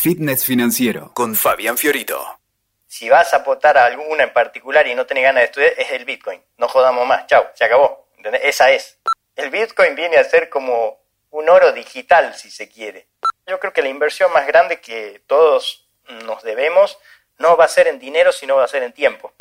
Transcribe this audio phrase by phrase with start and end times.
[0.00, 2.40] Fitness Financiero con Fabián Fiorito.
[2.86, 5.90] Si vas a aportar a alguna en particular y no tenés ganas de estudiar, es
[5.90, 6.42] el Bitcoin.
[6.56, 7.26] No jodamos más.
[7.26, 8.08] Chao, se acabó.
[8.42, 8.96] Esa es.
[9.36, 13.08] El Bitcoin viene a ser como un oro digital, si se quiere.
[13.46, 15.86] Yo creo que la inversión más grande que todos
[16.24, 16.96] nos debemos
[17.36, 19.34] no va a ser en dinero, sino va a ser en tiempo.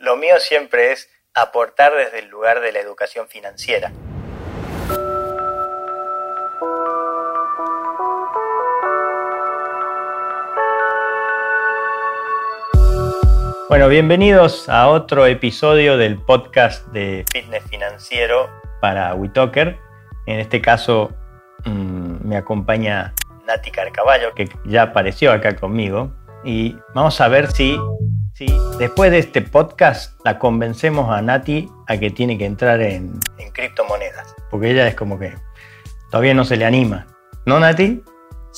[0.00, 3.92] Lo mío siempre es aportar desde el lugar de la educación financiera.
[13.74, 18.48] Bueno, bienvenidos a otro episodio del podcast de Fitness Financiero
[18.80, 19.76] para WeTalker.
[20.26, 21.12] En este caso
[21.64, 23.12] mm, me acompaña
[23.48, 26.12] Nati Carcaballo, que ya apareció acá conmigo.
[26.44, 27.76] Y vamos a ver si,
[28.34, 28.46] si
[28.78, 33.50] después de este podcast la convencemos a Nati a que tiene que entrar en, en
[33.50, 34.36] criptomonedas.
[34.52, 35.34] Porque ella es como que
[36.12, 37.08] todavía no se le anima.
[37.44, 38.04] ¿No, Nati?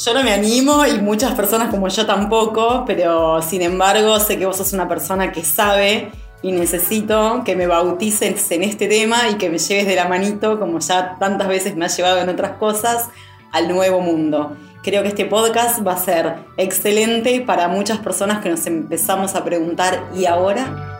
[0.04, 4.44] Yo no me animo y muchas personas como yo tampoco, pero sin embargo sé que
[4.44, 9.36] vos sos una persona que sabe y necesito que me bautices en este tema y
[9.36, 12.58] que me lleves de la manito, como ya tantas veces me has llevado en otras
[12.58, 13.08] cosas,
[13.52, 14.54] al nuevo mundo.
[14.82, 19.44] Creo que este podcast va a ser excelente para muchas personas que nos empezamos a
[19.44, 20.95] preguntar, ¿y ahora?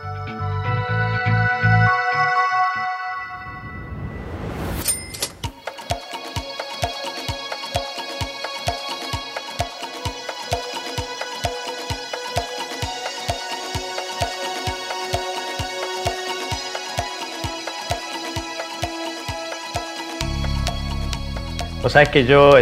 [21.81, 22.55] Vos sabés que yo,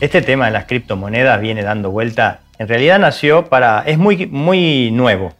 [0.00, 2.40] este tema de las criptomonedas viene dando vuelta.
[2.58, 3.82] En realidad nació para.
[3.86, 5.32] Es muy, muy nuevo.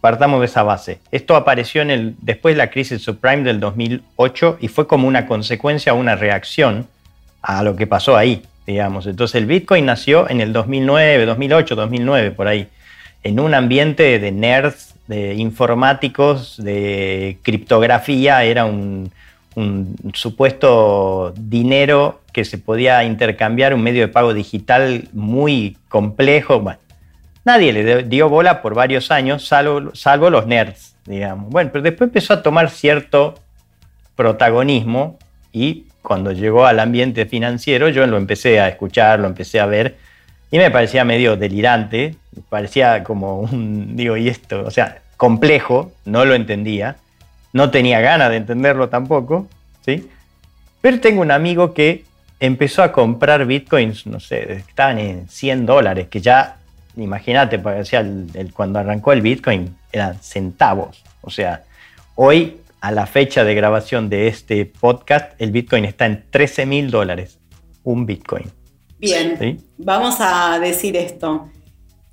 [0.00, 0.98] Partamos de esa base.
[1.12, 1.84] Esto apareció
[2.22, 6.88] después de la crisis subprime del 2008 y fue como una consecuencia, una reacción
[7.42, 9.06] a lo que pasó ahí, digamos.
[9.06, 12.66] Entonces el Bitcoin nació en el 2009, 2008, 2009, por ahí,
[13.22, 18.42] en un ambiente de nerds, de informáticos, de criptografía.
[18.42, 19.12] Era un,
[19.56, 26.60] un supuesto dinero que se podía intercambiar, un medio de pago digital muy complejo.
[26.60, 26.78] Bueno,
[27.44, 31.50] nadie le dio bola por varios años, salvo, salvo los nerds, digamos.
[31.50, 33.34] Bueno, pero después empezó a tomar cierto
[34.14, 35.18] protagonismo
[35.52, 39.96] y cuando llegó al ambiente financiero yo lo empecé a escuchar, lo empecé a ver
[40.50, 42.16] y me parecía medio delirante,
[42.48, 46.96] parecía como un, digo, y esto, o sea, complejo, no lo entendía
[47.52, 49.48] no tenía ganas de entenderlo tampoco,
[49.84, 50.08] ¿sí?
[50.80, 52.04] Pero tengo un amigo que
[52.38, 56.56] empezó a comprar bitcoins, no sé, estaban en 100 dólares, que ya,
[56.96, 57.60] imagínate,
[57.92, 61.04] el, cuando arrancó el bitcoin eran centavos.
[61.20, 61.64] O sea,
[62.14, 66.90] hoy, a la fecha de grabación de este podcast, el bitcoin está en 13 mil
[66.90, 67.38] dólares,
[67.84, 68.50] un bitcoin.
[68.98, 71.50] Bien, vamos a decir esto.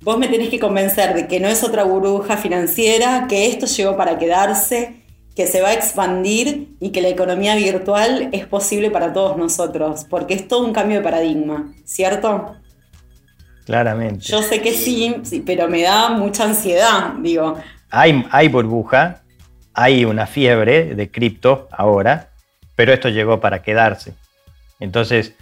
[0.00, 3.96] Vos me tenés que convencer de que no es otra burbuja financiera, que esto llegó
[3.96, 5.07] para quedarse
[5.38, 10.04] que se va a expandir y que la economía virtual es posible para todos nosotros,
[10.10, 12.56] porque es todo un cambio de paradigma, ¿cierto?
[13.64, 14.18] Claramente.
[14.24, 15.14] Yo sé que sí,
[15.46, 17.56] pero me da mucha ansiedad, digo.
[17.88, 19.22] Hay, hay burbuja,
[19.74, 22.30] hay una fiebre de cripto ahora,
[22.74, 24.14] pero esto llegó para quedarse.
[24.80, 25.34] Entonces,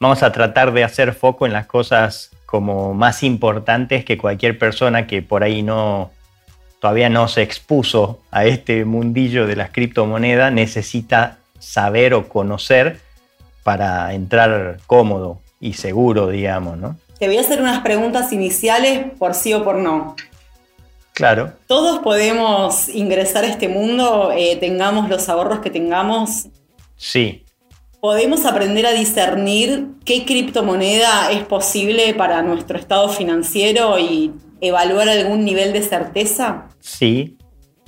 [0.00, 5.06] vamos a tratar de hacer foco en las cosas como más importantes que cualquier persona
[5.06, 6.10] que por ahí no,
[6.84, 13.00] todavía no se expuso a este mundillo de las criptomonedas, necesita saber o conocer
[13.62, 16.98] para entrar cómodo y seguro, digamos, ¿no?
[17.18, 20.14] Te voy a hacer unas preguntas iniciales por sí o por no.
[21.14, 21.54] Claro.
[21.68, 26.48] ¿Todos podemos ingresar a este mundo, eh, tengamos los ahorros que tengamos?
[26.98, 27.46] Sí.
[27.98, 34.34] ¿Podemos aprender a discernir qué criptomoneda es posible para nuestro estado financiero y
[34.66, 36.68] evaluar algún nivel de certeza?
[36.80, 37.38] Sí,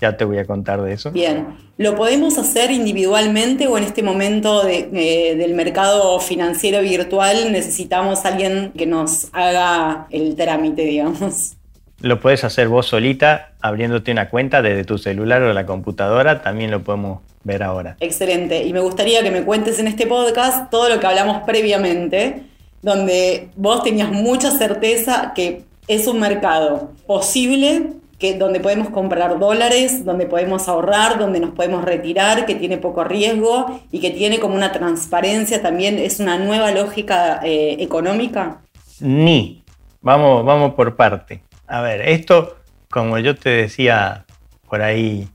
[0.00, 1.10] ya te voy a contar de eso.
[1.10, 8.28] Bien, ¿lo podemos hacer individualmente o en este momento del mercado financiero virtual necesitamos a
[8.28, 11.56] alguien que nos haga el trámite, digamos?
[12.02, 16.70] Lo puedes hacer vos solita, abriéndote una cuenta desde tu celular o la computadora, también
[16.70, 17.96] lo podemos ver ahora.
[18.00, 22.42] Excelente, y me gustaría que me cuentes en este podcast todo lo que hablamos previamente,
[22.82, 30.04] donde vos tenías mucha certeza que es un mercado posible que, donde podemos comprar dólares,
[30.04, 34.54] donde podemos ahorrar, donde nos podemos retirar, que tiene poco riesgo y que tiene como
[34.54, 38.58] una transparencia también, es una nueva lógica eh, económica?
[39.00, 39.62] Ni.
[40.00, 41.42] Vamos, vamos por parte.
[41.66, 42.56] A ver, esto,
[42.90, 44.24] como yo te decía
[44.68, 45.28] por ahí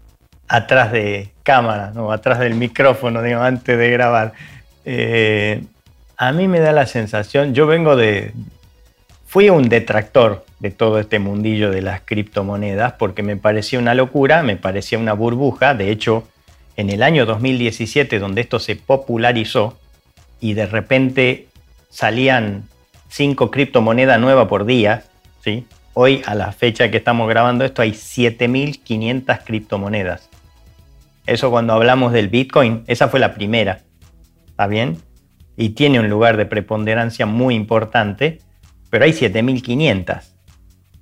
[0.47, 2.11] atrás de cámara, ¿no?
[2.11, 4.33] atrás del micrófono, digo, antes de grabar,
[4.85, 5.63] eh,
[6.17, 8.33] a mí me da la sensación, yo vengo de,
[9.31, 14.43] fui un detractor de todo este mundillo de las criptomonedas porque me parecía una locura,
[14.43, 15.73] me parecía una burbuja.
[15.73, 16.27] De hecho,
[16.75, 19.79] en el año 2017, donde esto se popularizó
[20.41, 21.47] y de repente
[21.89, 22.67] salían
[23.07, 25.05] cinco criptomonedas nuevas por día,
[25.41, 25.65] ¿sí?
[25.93, 30.29] hoy a la fecha que estamos grabando esto hay 7.500 criptomonedas.
[31.25, 33.79] Eso cuando hablamos del Bitcoin, esa fue la primera,
[34.49, 34.97] ¿está bien?
[35.55, 38.39] Y tiene un lugar de preponderancia muy importante
[38.91, 40.21] pero hay 7.500.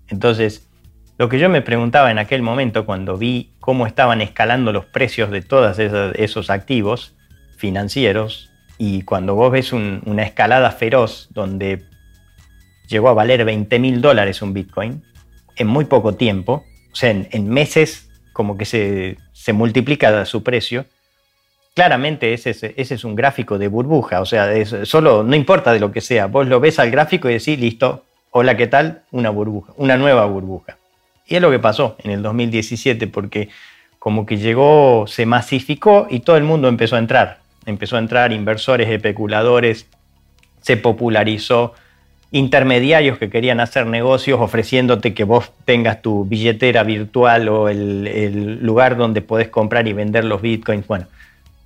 [0.07, 0.69] Entonces,
[1.17, 5.31] lo que yo me preguntaba en aquel momento cuando vi cómo estaban escalando los precios
[5.31, 7.17] de todos esos activos
[7.57, 11.83] financieros y cuando vos ves una escalada feroz donde
[12.87, 15.03] llegó a valer 20 mil dólares un Bitcoin
[15.57, 16.63] en muy poco tiempo,
[16.93, 20.85] o sea, en, meses como que se, se, multiplica su precio,
[21.79, 24.51] claramente ese es, un gráfico de burbuja, o sea,
[24.83, 28.03] solo no importa de lo que sea, vos lo ves al gráfico y decís, listo,
[28.31, 29.03] hola, ¿qué tal?
[29.11, 30.75] Una burbuja, una nueva burbuja.
[31.25, 33.47] Y es lo que pasó en el 2017, porque
[33.97, 37.37] como que llegó, se masificó y todo el mundo empezó a entrar.
[37.65, 39.87] Empezó a entrar inversores, especuladores,
[40.59, 41.75] se popularizó,
[42.31, 48.65] intermediarios que querían hacer negocios ofreciéndote que vos tengas tu billetera virtual o el, el
[48.65, 50.85] lugar donde podés comprar y vender los bitcoins.
[50.85, 51.07] Bueno,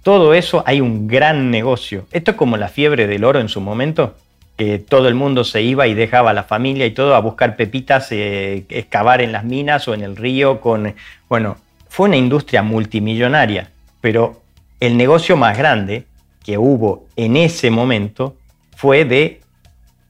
[0.03, 2.05] todo eso hay un gran negocio.
[2.11, 4.15] Esto es como la fiebre del oro en su momento,
[4.57, 7.55] que todo el mundo se iba y dejaba a la familia y todo a buscar
[7.55, 10.59] pepitas, eh, excavar en las minas o en el río.
[10.59, 10.93] Con,
[11.29, 11.57] bueno,
[11.87, 13.71] fue una industria multimillonaria,
[14.01, 14.41] pero
[14.81, 16.05] el negocio más grande
[16.43, 18.35] que hubo en ese momento
[18.75, 19.39] fue de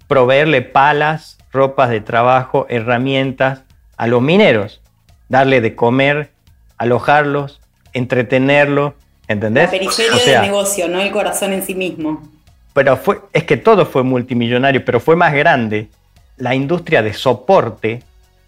[0.07, 3.61] proveerle palas, ropas de trabajo, herramientas
[3.95, 4.81] a los mineros,
[5.29, 6.31] darle de comer,
[6.79, 7.61] alojarlos,
[7.93, 8.93] entretenerlos
[9.27, 9.65] ¿Entendés?
[9.65, 12.27] La periferia del negocio, no el corazón en sí mismo.
[12.73, 15.87] Pero fue, es que todo fue multimillonario, pero fue más grande
[16.37, 18.03] la industria de soporte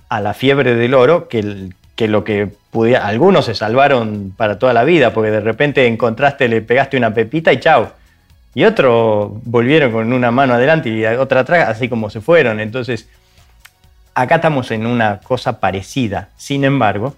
[0.10, 3.08] a la fiebre del oro que, que lo que pudiera.
[3.08, 7.54] Algunos se salvaron para toda la vida, porque de repente encontraste, le pegaste una pepita
[7.54, 7.92] y chao.
[8.54, 12.60] Y otros volvieron con una mano adelante y otra atrás, así como se fueron.
[12.60, 13.08] Entonces,
[14.14, 16.30] acá estamos en una cosa parecida.
[16.38, 17.16] Sin embargo,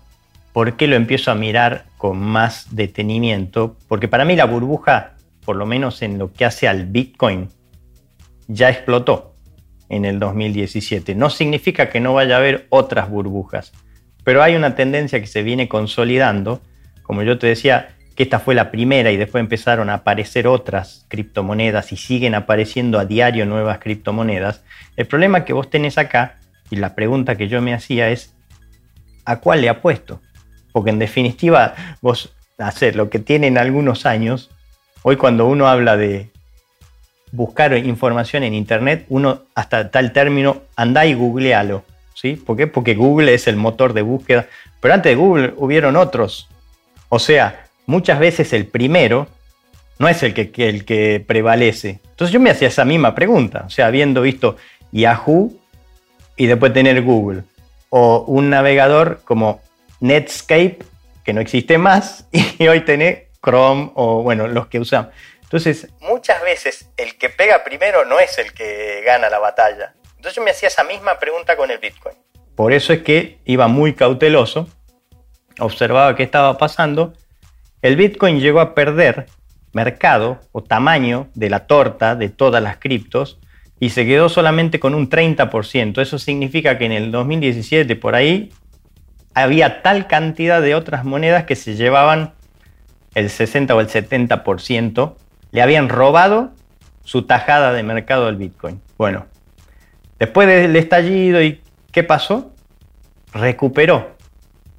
[0.57, 3.77] ¿Por qué lo empiezo a mirar con más detenimiento?
[3.88, 5.13] Porque para mí la burbuja,
[5.45, 7.50] por lo menos en lo que hace al Bitcoin,
[8.48, 9.36] ya explotó
[9.88, 11.13] en el 2017.
[11.13, 13.71] No significa que no vaya a haber otras burbujas,
[14.24, 16.60] pero hay una tendencia que se viene consolidando.
[17.03, 21.06] Como yo te decía, que esta fue la primera y después empezaron a aparecer otras
[21.07, 24.63] criptomonedas y siguen apareciendo a diario nuevas criptomonedas.
[24.95, 26.39] El problema que vos tenés acá,
[26.71, 28.33] y la pregunta que yo me hacía es,
[29.24, 30.19] ¿a cuál le apuesto?
[30.77, 34.51] Porque en definitiva vos hacer lo que tienen algunos años,
[35.01, 36.29] hoy cuando uno habla de
[37.31, 41.83] buscar información en internet, uno hasta tal término anda y googlealo,
[42.13, 42.35] ¿sí?
[42.35, 42.68] ¿Por qué?
[42.68, 44.45] Porque Google es el motor de búsqueda,
[44.79, 46.47] pero antes de Google hubieron otros.
[47.09, 49.25] O sea, muchas veces el primero
[49.97, 52.01] no es el que, el que prevalece.
[52.03, 54.57] Entonces yo me hacía esa misma pregunta, o sea, habiendo visto
[54.91, 55.51] Yahoo
[56.35, 57.45] y después tener Google,
[57.89, 59.59] o un navegador como
[60.00, 60.80] Netscape,
[61.24, 65.14] que no existe más, y hoy tenés Chrome o, bueno, los que usamos.
[65.44, 69.94] Entonces, muchas veces el que pega primero no es el que gana la batalla.
[70.18, 72.16] Entonces yo me hacía esa misma pregunta con el Bitcoin.
[72.56, 74.68] Por eso es que iba muy cauteloso,
[75.60, 77.13] observaba qué estaba pasando.
[77.82, 79.27] El Bitcoin llegó a perder
[79.74, 83.39] mercado o tamaño de la torta de todas las criptos
[83.80, 86.01] y se quedó solamente con un 30%.
[86.01, 88.51] Eso significa que en el 2017 por ahí
[89.44, 92.34] había tal cantidad de otras monedas que se llevaban
[93.13, 95.13] el 60 o el 70%,
[95.51, 96.53] le habían robado
[97.03, 98.82] su tajada de mercado del Bitcoin.
[98.98, 99.27] Bueno,
[100.17, 102.51] después del estallido y qué pasó,
[103.32, 104.15] recuperó.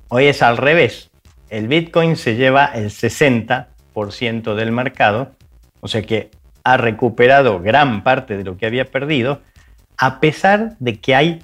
[0.09, 1.11] Hoy es al revés.
[1.50, 5.33] El Bitcoin se lleva el 60% del mercado,
[5.81, 6.31] o sea que
[6.65, 9.41] ha recuperado gran parte de lo que había perdido,
[9.97, 11.43] a pesar de que hay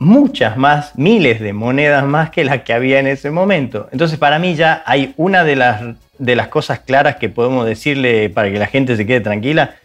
[0.00, 3.88] muchas más, miles de monedas más que las que había en ese momento.
[3.92, 5.82] Entonces para mí ya hay una de las,
[6.18, 9.76] de las cosas claras que podemos decirle para que la gente se quede tranquila.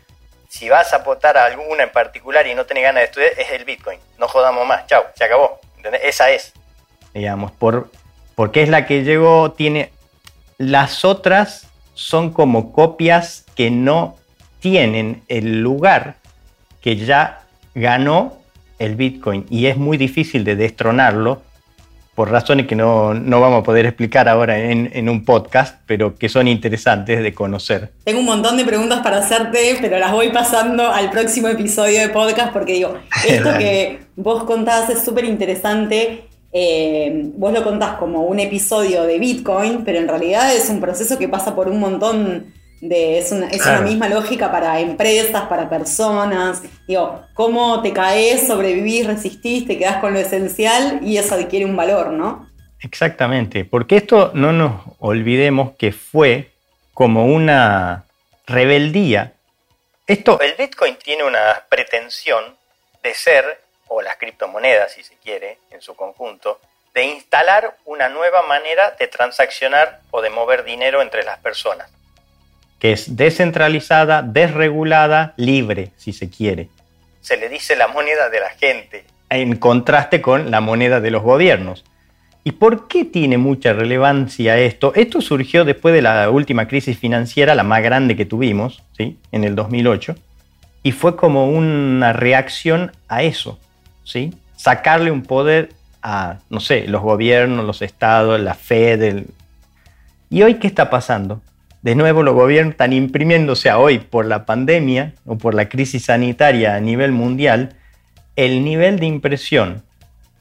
[0.48, 3.52] Si vas a aportar a alguna en particular y no tenés ganas de estudiar, es
[3.52, 4.00] el Bitcoin.
[4.18, 4.88] No jodamos más.
[4.88, 5.60] Chao, se acabó.
[6.02, 6.54] Esa es.
[7.14, 7.92] Digamos, por,
[8.36, 9.92] porque es la que llegó, tiene...
[10.58, 14.16] Las otras son como copias que no
[14.62, 16.16] tienen el lugar
[16.80, 17.42] que ya
[17.74, 18.45] ganó
[18.80, 21.42] el Bitcoin y es muy difícil de destronarlo
[22.16, 26.48] por razones que no, vamos a poder explicar ahora en, un podcast, pero que son
[26.48, 27.92] interesantes de conocer.
[28.06, 32.10] Tengo un montón de preguntas para hacerte, pero las voy pasando al próximo episodio de
[32.10, 36.28] podcast porque digo, esto que vos contás es súper interesante.
[36.54, 41.20] Eh, vos lo contás como un episodio de Bitcoin, pero en realidad es un proceso
[41.20, 42.54] que pasa por un montón
[42.92, 46.62] es una, misma lógica para empresas, para personas.
[46.88, 51.76] Digo, cómo te caes, sobrevivís, resistís, te quedás con lo esencial y eso adquiere un
[51.76, 52.50] valor, ¿no?
[52.82, 56.52] Exactamente, porque esto no nos olvidemos que fue
[56.94, 58.06] como una
[58.46, 59.34] rebeldía.
[60.06, 62.44] Esto, el Bitcoin tiene una pretensión
[63.02, 66.60] de ser, o las criptomonedas si se quiere, en su conjunto,
[66.94, 71.90] de instalar una nueva manera de transaccionar o de mover dinero entre las personas
[72.80, 76.70] que es descentralizada, desregulada, libre, si se quiere.
[77.22, 81.24] Se le dice la moneda de la gente, en contraste con la moneda de los
[81.24, 81.84] gobiernos.
[82.44, 84.94] ¿Y por qué tiene mucha relevancia esto?
[84.94, 89.18] Esto surgió después de la última crisis financiera, la más grande que tuvimos, ¿sí?
[89.32, 90.16] en el 2008,
[90.84, 93.60] y fue como una reacción a eso,
[94.04, 94.32] ¿sí?
[94.56, 95.70] sacarle un poder
[96.04, 99.24] a, no sé, los gobiernos, los estados, la Fed.
[100.30, 101.42] ¿Y hoy qué está pasando?
[101.86, 106.74] De nuevo los gobiernos están imprimiéndose hoy por la pandemia o por la crisis sanitaria
[106.74, 107.76] a nivel mundial,
[108.36, 109.84] el nivel de impresión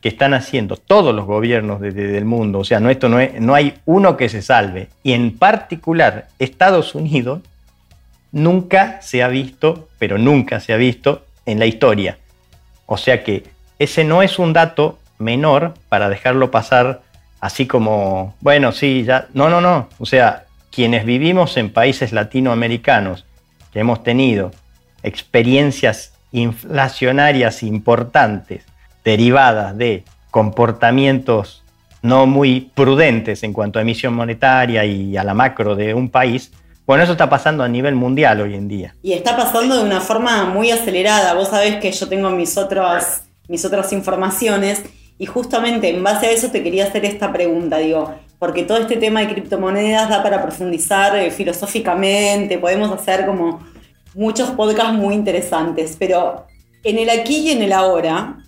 [0.00, 3.74] que están haciendo todos los gobiernos del mundo, o sea, no, esto no, no hay
[3.84, 7.40] uno que se salve, y en particular Estados Unidos,
[8.32, 12.16] nunca se ha visto, pero nunca se ha visto en la historia.
[12.86, 13.44] O sea que
[13.78, 17.02] ese no es un dato menor para dejarlo pasar
[17.38, 20.43] así como, bueno, sí, ya, no, no, no, o sea,
[20.74, 23.24] quienes vivimos en países latinoamericanos,
[23.72, 24.50] que hemos tenido
[25.02, 28.64] experiencias inflacionarias importantes
[29.04, 31.62] derivadas de comportamientos
[32.02, 36.52] no muy prudentes en cuanto a emisión monetaria y a la macro de un país,
[36.86, 38.94] bueno, eso está pasando a nivel mundial hoy en día.
[39.02, 41.32] Y está pasando de una forma muy acelerada.
[41.32, 44.82] Vos sabés que yo tengo mis, otras, mis otras informaciones
[45.18, 47.78] y justamente en base a eso te quería hacer esta pregunta.
[47.78, 48.14] Digo,
[48.44, 53.66] porque todo este tema de criptomonedas da para profundizar eh, filosóficamente, podemos hacer como
[54.12, 56.44] muchos podcasts muy interesantes, pero
[56.82, 58.44] en el aquí y en el ahora,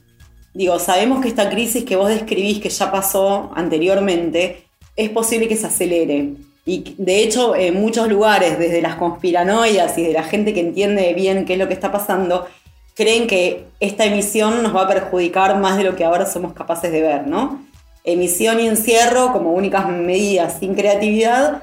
[0.53, 5.57] digo, sabemos que esta crisis que vos describís que ya pasó anteriormente, es posible que
[5.57, 6.35] se acelere.
[6.67, 11.15] Y de hecho, en muchos lugares, desde las conspiranoias y de la gente que entiende
[11.15, 12.47] bien qué es lo que está pasando,
[12.95, 16.93] creen que esta emisión nos va a perjudicar más de lo que ahora somos capaces
[16.93, 17.65] de ver, ¿no?
[18.07, 21.63] Emisión y encierro como únicas medidas sin creatividad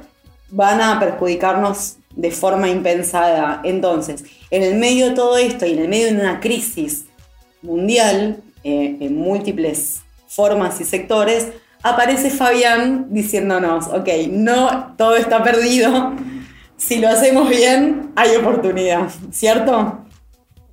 [0.49, 3.61] van a perjudicarnos de forma impensada.
[3.63, 7.05] Entonces, en el medio de todo esto y en el medio de una crisis
[7.63, 11.47] mundial, eh, en múltiples formas y sectores,
[11.81, 16.13] aparece Fabián diciéndonos, ok, no todo está perdido,
[16.77, 19.99] si lo hacemos bien, hay oportunidad, ¿cierto?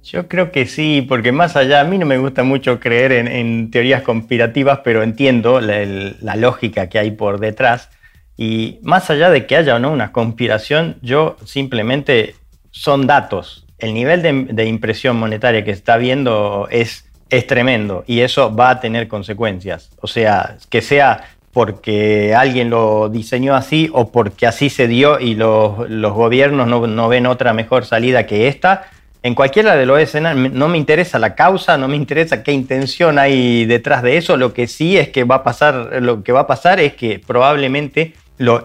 [0.02, 3.70] Yo creo que sí, porque más allá, a mí no me gusta mucho creer en,
[3.70, 7.90] teorías conspirativas, pero entiendo la, lógica que hay por detrás.
[8.36, 12.34] Y más allá de que haya o no una conspiración, yo simplemente
[12.70, 13.66] son datos.
[13.78, 18.70] El nivel de, impresión monetaria que se está viendo es, es tremendo y eso va
[18.70, 19.90] a tener consecuencias.
[20.00, 25.34] O sea, que sea porque alguien lo diseñó así o porque así se dio y
[25.34, 25.76] los,
[26.14, 28.84] gobiernos no, no ven otra mejor salida que esta,
[29.22, 33.18] en cualquiera de los escenarios, no me interesa la causa, no me interesa qué intención
[33.18, 36.40] hay detrás de eso, lo que sí es que va a pasar, lo que va
[36.40, 38.14] a pasar es que probablemente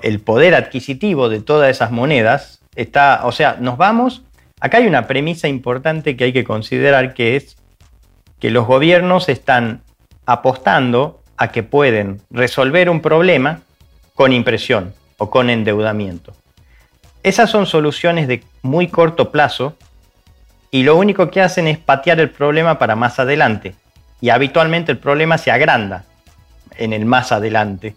[0.02, 4.24] el poder adquisitivo de todas esas monedas está, o sea, nos vamos,
[4.62, 7.58] acá hay una premisa importante que hay que considerar que es
[8.40, 9.82] que los gobiernos están
[10.26, 13.62] apostando a que pueden resolver un problema
[14.14, 16.34] con impresión o con endeudamiento.
[17.24, 19.76] Esas son soluciones de muy corto plazo
[20.76, 23.76] y lo único que hacen es patear el problema para más adelante.
[24.20, 26.04] Y habitualmente el problema se agranda
[26.76, 27.96] en el más adelante.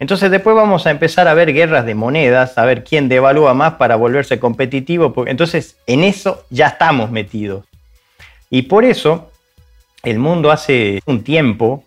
[0.00, 3.74] Entonces después vamos a empezar a ver guerras de monedas, a ver quién devalúa más
[3.74, 5.14] para volverse competitivo.
[5.28, 7.64] Entonces en eso ya estamos metidos.
[8.50, 9.30] Y por eso
[10.02, 11.84] el mundo hace un tiempo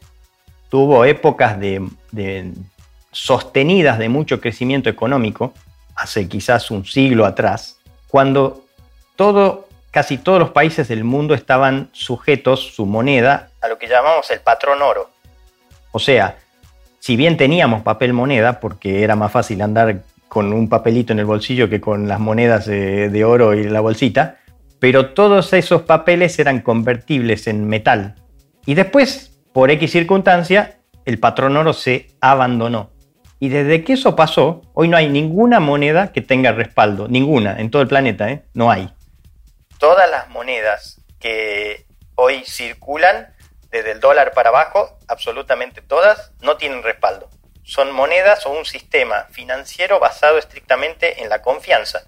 [0.69, 2.49] tuvo épocas de, de
[3.11, 5.53] sostenidas de mucho crecimiento económico,
[5.97, 7.77] hace quizás un siglo atrás,
[8.07, 8.63] cuando
[9.17, 14.29] todo casi todos los países del mundo estaban sujetos su moneda a lo que llamamos
[14.31, 15.11] el patrón oro.
[15.91, 16.37] O sea,
[16.97, 21.25] si bien teníamos papel moneda, porque era más fácil andar con un papelito en el
[21.25, 24.37] bolsillo que con las monedas de, oro y la bolsita,
[24.79, 28.15] pero todos esos papeles eran convertibles en metal.
[28.65, 32.89] Y después, por X circunstancia, el patrón oro se abandonó.
[33.39, 37.69] Y desde que eso pasó, hoy no hay ninguna moneda que tenga respaldo, ninguna, en
[37.69, 38.43] todo el planeta, ¿eh?
[38.55, 38.89] no hay.
[39.77, 43.33] Todas las monedas que hoy circulan,
[43.71, 47.29] desde el dólar para abajo, absolutamente todas, no tienen respaldo.
[47.63, 52.03] Son monedas o un sistema financiero basado estrictamente en la confianza,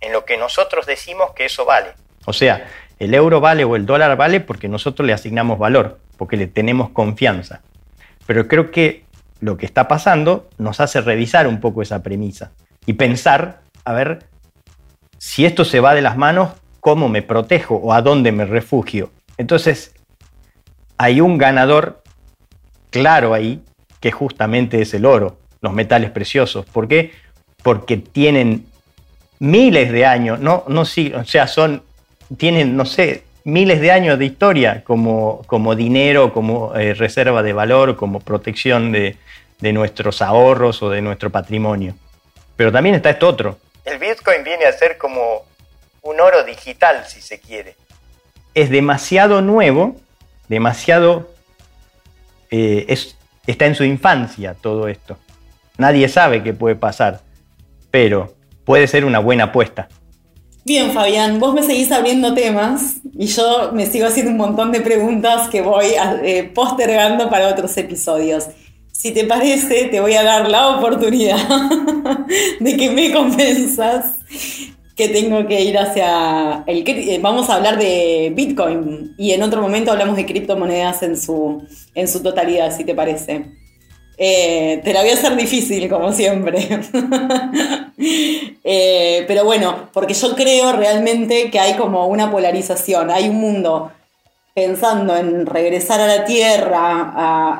[0.00, 1.94] en lo que nosotros decimos que eso vale.
[2.26, 6.36] O sea, el euro vale o el dólar vale porque nosotros le asignamos valor, porque
[6.36, 7.62] le tenemos confianza.
[8.26, 9.04] Pero creo que
[9.40, 12.52] lo que está pasando nos hace revisar un poco esa premisa
[12.84, 14.26] y pensar, a ver,
[15.18, 19.10] si esto se va de las manos, ¿cómo me protejo o a dónde me refugio?
[19.36, 19.94] Entonces,
[20.98, 22.02] hay un ganador
[22.90, 23.62] claro ahí,
[24.00, 26.66] que justamente es el oro, los metales preciosos.
[26.66, 27.12] ¿Por qué?
[27.62, 28.66] Porque tienen
[29.38, 31.82] miles de años, no, no sí, o sea, son
[32.36, 37.52] tienen, no sé, miles de años de historia como, como dinero, como eh, reserva de
[37.52, 39.16] valor, como protección de,
[39.60, 41.94] de nuestros ahorros o de nuestro patrimonio.
[42.56, 43.58] Pero también está esto otro.
[43.84, 45.44] El Bitcoin viene a ser como
[46.10, 47.76] un oro digital, si se quiere.
[48.54, 49.96] Es demasiado nuevo,
[50.48, 51.30] demasiado...
[52.50, 55.16] Eh, es, está en su infancia todo esto.
[55.78, 57.20] Nadie sabe qué puede pasar,
[57.90, 59.88] pero puede ser una buena apuesta.
[60.64, 64.80] Bien, Fabián, vos me seguís abriendo temas y yo me sigo haciendo un montón de
[64.80, 65.86] preguntas que voy
[66.22, 68.48] eh, postergando para otros episodios.
[68.92, 71.38] Si te parece, te voy a dar la oportunidad
[72.60, 74.16] de que me convenzas
[75.00, 79.62] que tengo que ir hacia el eh, vamos a hablar de Bitcoin y en otro
[79.62, 83.46] momento hablamos de criptomonedas en su en su totalidad, si te parece.
[84.18, 86.68] Eh, te la voy a hacer difícil, como siempre.
[88.62, 93.10] Eh, pero bueno, porque yo creo realmente que hay como una polarización.
[93.10, 93.92] Hay un mundo
[94.54, 97.12] pensando en regresar a la tierra,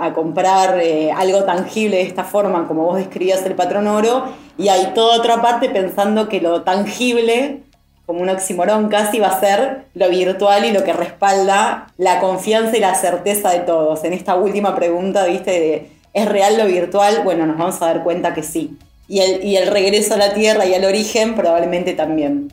[0.04, 4.24] a, comprar eh, algo tangible de esta forma, como vos describías el patrón oro,
[4.58, 7.62] y hay toda otra parte pensando que lo tangible,
[8.06, 12.76] como un oximorón casi, va a ser lo virtual y lo que respalda la confianza
[12.76, 14.04] y la certeza de todos.
[14.04, 17.22] En esta última pregunta, viste, ¿Es real lo virtual?
[17.24, 18.76] Bueno, nos vamos a dar cuenta que sí.
[19.08, 22.52] Y el, regreso a la Tierra y al origen probablemente también.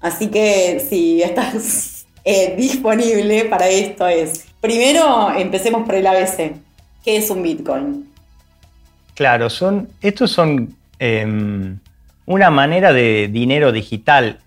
[0.00, 1.99] Así que si estás
[2.30, 6.54] eh, disponible para esto es, primero empecemos por el ABC.
[7.04, 8.08] ¿Qué es un Bitcoin?
[9.14, 11.78] Claro, son, estos son em,
[12.26, 14.38] una manera de dinero digital.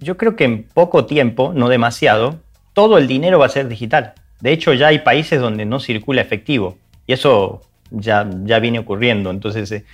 [0.00, 2.40] yo creo que en poco tiempo, no demasiado,
[2.72, 4.14] todo el dinero va a ser digital.
[4.40, 6.76] De hecho, ya hay países donde no circula efectivo.
[7.06, 9.30] Y eso ya, ya viene ocurriendo.
[9.30, 9.84] Entonces, eh,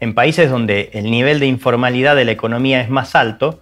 [0.00, 3.60] en países donde el nivel de informalidad de la economía es más alto,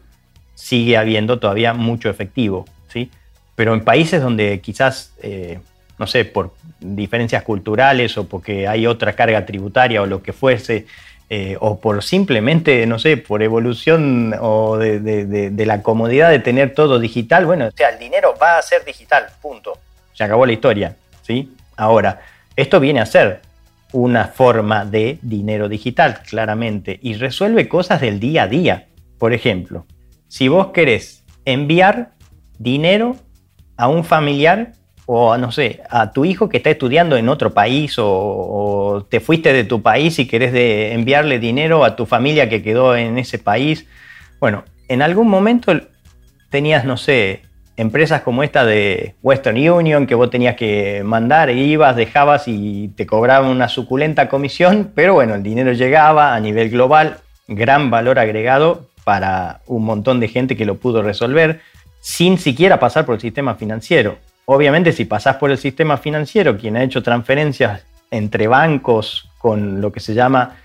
[0.55, 3.11] sigue habiendo todavía mucho efectivo, ¿sí?
[3.55, 5.61] Pero en países donde quizás, eh,
[5.99, 10.87] no sé, por diferencias culturales o porque hay otra carga tributaria o lo que fuese,
[11.29, 16.73] eh, o por simplemente, no sé, por evolución o de, de, la comodidad de tener
[16.73, 19.77] todo digital, bueno, o sea, el dinero va a ser digital, punto.
[20.13, 21.53] Se acabó la historia, ¿sí?
[21.77, 22.21] Ahora,
[22.55, 23.41] esto viene a ser
[23.93, 28.87] una forma de dinero digital, claramente, y resuelve cosas del día a día.
[29.19, 29.85] Por ejemplo,
[30.29, 32.11] si vos querés enviar
[32.59, 33.17] dinero
[33.77, 34.73] a un familiar
[35.07, 39.53] o, no sé, a tu hijo que está estudiando en otro país o, te fuiste
[39.53, 40.53] de tu país y querés
[40.93, 43.87] enviarle dinero a tu familia que quedó en ese país,
[44.41, 45.73] bueno, en algún momento
[46.51, 47.43] tenías, no sé,
[47.77, 53.07] empresas como esta de Western Union, que vos tenías que mandar, ibas, dejabas y te
[53.07, 58.87] cobraban una suculenta comisión, pero bueno, el dinero llegaba a nivel global, gran valor agregado
[59.05, 61.61] para un montón de gente que lo pudo resolver
[62.01, 64.19] sin siquiera pasar por el sistema financiero.
[64.45, 69.93] Obviamente si pasás por el sistema financiero, quien ha hecho transferencias entre bancos con lo
[69.93, 70.57] que se llama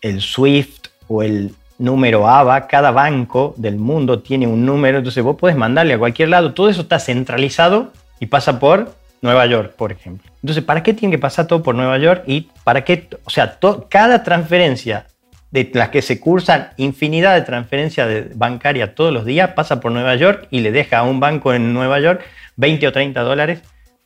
[0.00, 5.36] el SWIFT o el número ABA, cada banco del mundo tiene un número, entonces vos
[5.38, 9.92] puedes mandarle a cualquier lado, todo eso está centralizado y pasa por Nueva York, por
[9.92, 10.30] ejemplo.
[10.42, 12.24] Entonces, ¿para qué tiene que pasar todo por Nueva York?
[12.26, 15.06] Y para qué, o sea, cada transferencia
[15.52, 20.16] de las que se cursan infinidad de transferencias bancarias todos los días pasa por Nueva
[20.16, 22.22] York y le deja a un banco en Nueva York
[22.56, 23.62] 20 o 30 dólares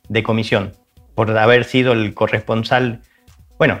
[0.09, 0.73] de comisión
[1.15, 3.01] por haber sido el corresponsal.
[3.57, 3.79] Bueno,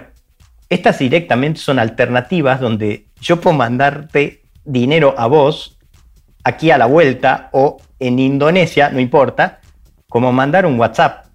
[0.69, 5.77] estas directamente son alternativas donde yo puedo mandarte dinero a vos
[6.43, 9.59] aquí a la vuelta o en Indonesia, no importa,
[10.09, 11.25] como mandar un WhatsApp.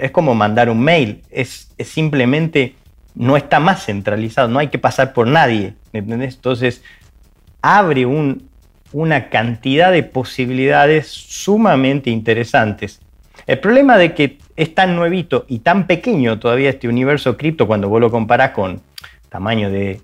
[0.00, 1.22] Es como mandar un mail.
[1.30, 2.76] Es, simplemente,
[3.14, 5.74] no está más centralizado, no hay que pasar por nadie.
[5.92, 6.82] Entonces,
[7.60, 8.06] abre
[8.92, 13.00] una cantidad de posibilidades sumamente interesantes.
[13.46, 17.88] El problema de que es tan nuevito y tan pequeño todavía este universo cripto cuando
[17.88, 18.80] vos lo comparás con
[19.28, 20.00] tamaño de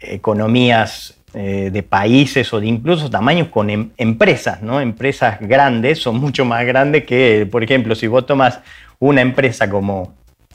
[0.00, 4.80] economías eh, de países o de incluso tamaños con em, empresas, ¿no?
[4.80, 8.60] Empresas grandes son mucho más grandes que, por ejemplo, si vos tomas
[8.98, 10.12] una empresa como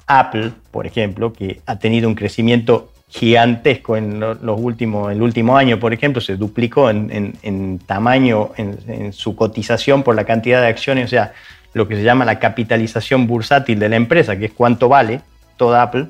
[0.08, 5.80] Apple, por ejemplo, que ha tenido un crecimiento gigantesco en los últimos, el último año,
[5.80, 11.10] por ejemplo, se duplicó en, tamaño, en, su cotización por la cantidad de acciones, o
[11.10, 11.34] sea,
[11.74, 15.22] lo que se llama la capitalización bursátil de la empresa, que es cuánto vale
[15.58, 16.08] toda Apple,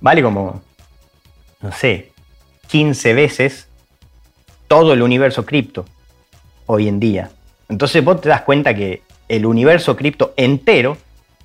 [0.00, 0.62] vale como,
[1.60, 2.12] no sé,
[2.68, 3.68] 15 veces
[4.68, 5.86] todo el universo cripto
[6.66, 7.30] hoy en día.
[7.68, 10.96] Entonces vos te das cuenta que el universo cripto entero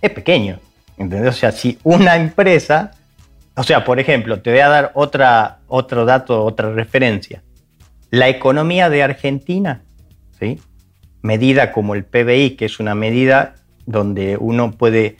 [0.01, 0.59] es pequeño.
[1.01, 1.35] ¿Entendés?
[1.35, 2.91] O sea, si una empresa
[3.55, 7.43] o sea, por ejemplo, te voy a dar otra, otro dato, otra referencia.
[8.09, 9.83] La economía de Argentina,
[10.39, 10.59] ¿sí?
[11.21, 15.17] medida como el PBI, que es una medida donde uno puede...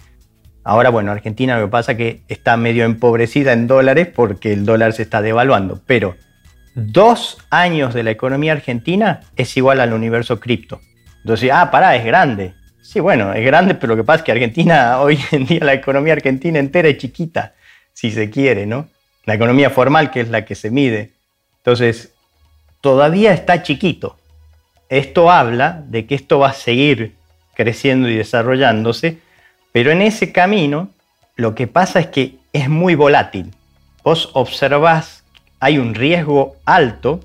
[0.64, 4.66] Ahora, bueno, Argentina lo que pasa es que está medio empobrecida en dólares porque el
[4.66, 6.16] dólar se está devaluando, pero
[6.76, 10.80] dos años de la economía argentina es igual al universo cripto.
[11.24, 12.54] Entonces, ah, pará, es grande.
[12.92, 15.74] Sí, bueno, es grande, pero lo que pasa es que Argentina, hoy en día la
[15.74, 17.54] economía argentina entera es chiquita
[17.94, 18.90] si se quiere, ¿no?
[19.24, 21.14] La economía formal, que es la que se mide.
[21.60, 22.14] Entonces,
[22.82, 24.18] todavía está chiquito.
[24.90, 27.16] Esto habla de que esto va a seguir
[27.54, 29.20] creciendo y desarrollándose,
[29.72, 30.90] pero en ese camino
[31.38, 33.54] lo que pasa es que es muy volátil.
[34.04, 35.24] Vos observás,
[35.62, 37.22] hay un riesgo alto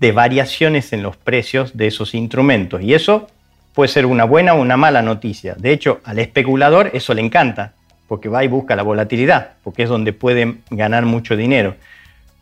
[0.00, 3.28] de variaciones en los precios de esos instrumentos y eso
[3.74, 5.54] puede ser una buena o una mala noticia.
[5.56, 7.72] De hecho, al especulador eso le encanta,
[8.08, 11.74] porque va y busca la volatilidad, porque es donde puede ganar mucho dinero.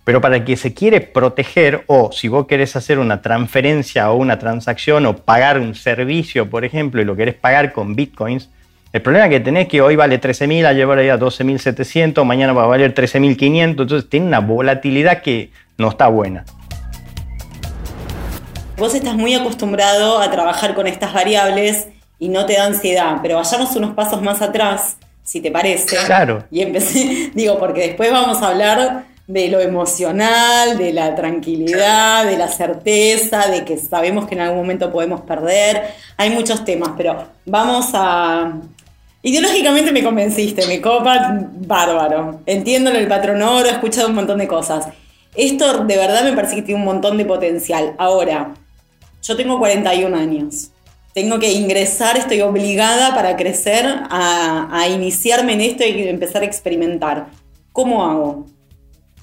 [0.05, 4.17] Pero para el que se quiere proteger o si vos querés hacer una transferencia o
[4.17, 8.49] una transacción o pagar un servicio, por ejemplo, y lo querés pagar con bitcoins,
[8.93, 12.65] el problema que tenés es que hoy vale 13.000, a llevar a 12.700, mañana va
[12.65, 16.45] a valer 13.500, entonces tiene una volatilidad que no está buena.
[18.81, 21.89] Vos estás muy acostumbrado a trabajar con estas variables
[22.19, 25.99] y no te da ansiedad, pero vayamos unos pasos más atrás si te parece.
[26.07, 26.45] Claro.
[26.51, 32.39] Y empecé, digo, porque después vamos a hablar de lo emocional, de la tranquilidad, de
[32.39, 35.83] la certeza, de que sabemos que en algún momento podemos perder.
[36.17, 38.51] Hay muchos temas, pero vamos a...
[39.21, 42.41] Ideológicamente me convenciste, me copa bárbaro.
[42.47, 44.87] Entiendo el patrón oro, he escuchado un montón de cosas.
[45.35, 47.95] Esto de verdad me parece que tiene un montón de potencial.
[47.99, 48.55] Ahora,
[49.23, 50.71] yo tengo 41 años
[51.13, 57.27] tengo que ingresar, estoy obligada para crecer a, iniciarme en esto y empezar a experimentar.
[57.73, 58.47] ¿Cómo hago?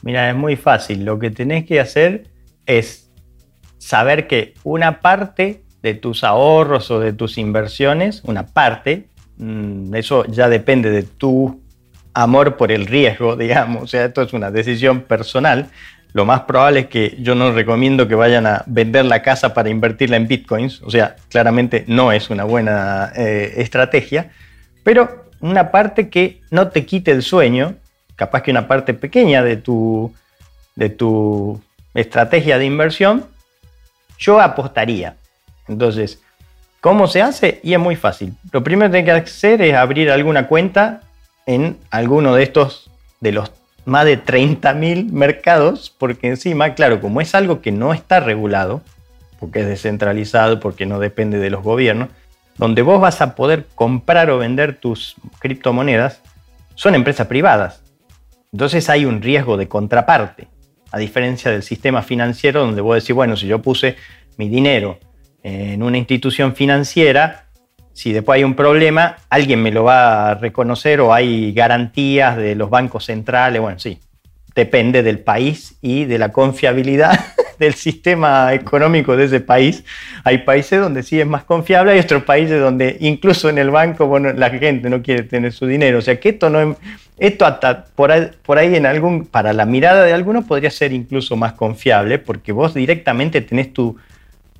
[0.01, 1.05] Mira, es muy fácil.
[1.05, 2.27] Lo que tenés que hacer
[2.65, 3.09] es
[3.77, 9.07] saber que una parte de tus ahorros o de tus inversiones, una parte,
[9.37, 11.61] mm, eso ya depende de tu
[12.13, 15.69] amor por el riesgo, digamos, o sea, esto es una decisión personal,
[16.17, 19.69] lo más probable es que yo no recomiendo que vayan a vender la casa para
[19.69, 24.31] invertirla en bitcoins, o sea, claramente no es una buena eh, estrategia,
[24.83, 27.75] pero una parte que no te quite el sueño,
[28.15, 30.11] capaz que una parte pequeña de tu,
[30.73, 31.61] de tu
[31.93, 33.27] estrategia de inversión,
[34.17, 35.17] yo apostaría.
[35.67, 36.19] Entonces,
[36.81, 37.59] ¿cómo se hace?
[37.61, 38.33] Y es muy fácil.
[38.51, 41.01] Lo primero que hay que hacer es abrir alguna cuenta
[41.45, 43.51] en alguno de estos de los
[43.87, 48.81] más de 30.000 mercados, porque encima, claro, como es algo que no está regulado,
[49.39, 52.09] porque es descentralizado, porque no depende de los gobiernos,
[52.57, 56.21] donde vos vas a poder comprar o vender tus criptomonedas,
[56.75, 57.81] son empresas privadas.
[58.51, 60.49] Entonces hay un riesgo de contraparte,
[60.91, 63.95] a diferencia del sistema financiero donde vos decís, bueno, si yo puse
[64.37, 64.99] mi dinero
[65.43, 67.46] en una institución financiera,
[67.97, 72.53] si después hay un problema, alguien me lo va a reconocer o hay garantías de
[72.53, 73.59] los bancos centrales.
[73.59, 73.97] Bueno, sí,
[74.53, 77.19] depende del país y de la confiabilidad
[77.59, 79.83] del sistema económico de ese país.
[80.23, 84.05] Hay países donde sí es más confiable, hay otros países donde incluso en el banco
[84.05, 85.97] bueno, la gente no quiere tener su dinero.
[85.97, 86.77] O sea que esto no
[87.17, 90.93] esto hasta por ahí, por ahí en algún para la mirada de algunos podría ser
[90.93, 93.97] incluso más confiable porque vos directamente tenés tu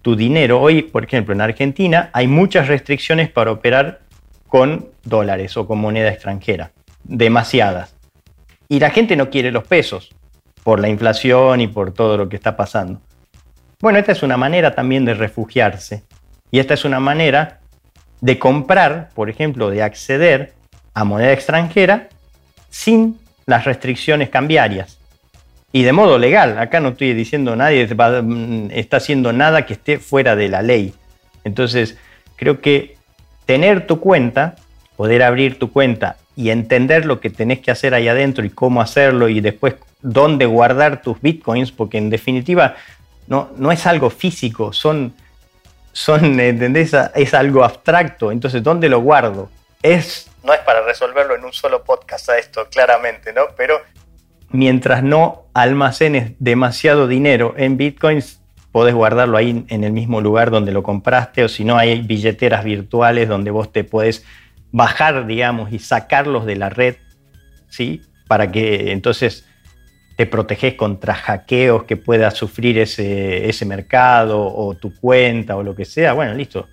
[0.08, 0.62] tu dinero.
[0.62, 4.00] Hoy, por ejemplo, en Argentina hay muchas restricciones para operar
[4.48, 6.72] con dólares o con moneda extranjera.
[7.04, 7.94] Demasiadas.
[8.70, 10.16] Y la gente no quiere los pesos
[10.64, 13.02] por la inflación y por todo lo que está pasando.
[13.82, 16.04] Bueno, esta es una manera también de refugiarse.
[16.52, 17.60] Y esta es una manera
[18.22, 20.54] de comprar, por ejemplo, de acceder
[20.94, 22.08] a moneda extranjera
[22.70, 24.97] sin las restricciones cambiarias
[25.78, 26.58] y de modo legal.
[26.58, 27.88] Acá no estoy diciendo nadie
[28.72, 30.96] está haciendo nada que esté fuera de la ley.
[31.44, 32.00] Entonces,
[32.36, 32.98] creo que
[33.46, 34.56] tener tu cuenta
[34.96, 38.82] poder abrir tu cuenta y entender lo que tenés que hacer ahí adentro y cómo
[38.82, 42.76] hacerlo y después dónde guardar tus bitcoins, porque en definitiva
[43.28, 45.14] no, no es algo físico, son,
[45.92, 46.40] son.
[46.40, 49.52] Es algo abstracto, entonces ¿dónde lo guardo?
[49.84, 53.44] Es, no es para resolverlo en un solo podcast a esto, claramente, ¿no?
[53.56, 53.80] Pero
[54.50, 60.72] mientras no almacenes demasiado dinero en bitcoins, podés guardarlo ahí en el mismo lugar donde
[60.72, 64.26] lo compraste, o si no, hay billeteras virtuales donde vos te puedes
[64.72, 66.98] bajar, digamos, y sacarlos de la red,
[67.70, 68.02] ¿sí?
[68.28, 69.48] Para que entonces
[70.16, 75.76] te proteges contra hackeos que pueda sufrir ese, ese mercado o tu cuenta o lo
[75.76, 76.14] que sea.
[76.14, 76.68] Bueno, listo.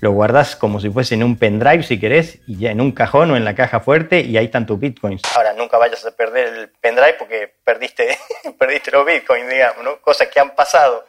[0.00, 3.30] Lo guardas como si fuese en un pendrive si querés, y ya en un cajón
[3.30, 5.22] o en la caja fuerte, y ahí están tus bitcoins.
[5.36, 8.16] Ahora, nunca vayas a perder el pendrive porque perdiste,
[8.58, 10.00] perdiste los bitcoins, digamos, ¿no?
[10.00, 11.04] Cosas que han pasado.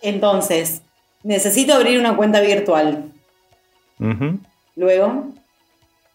[0.00, 0.82] Entonces,
[1.22, 3.04] necesito abrir una cuenta virtual.
[4.74, 5.26] Luego.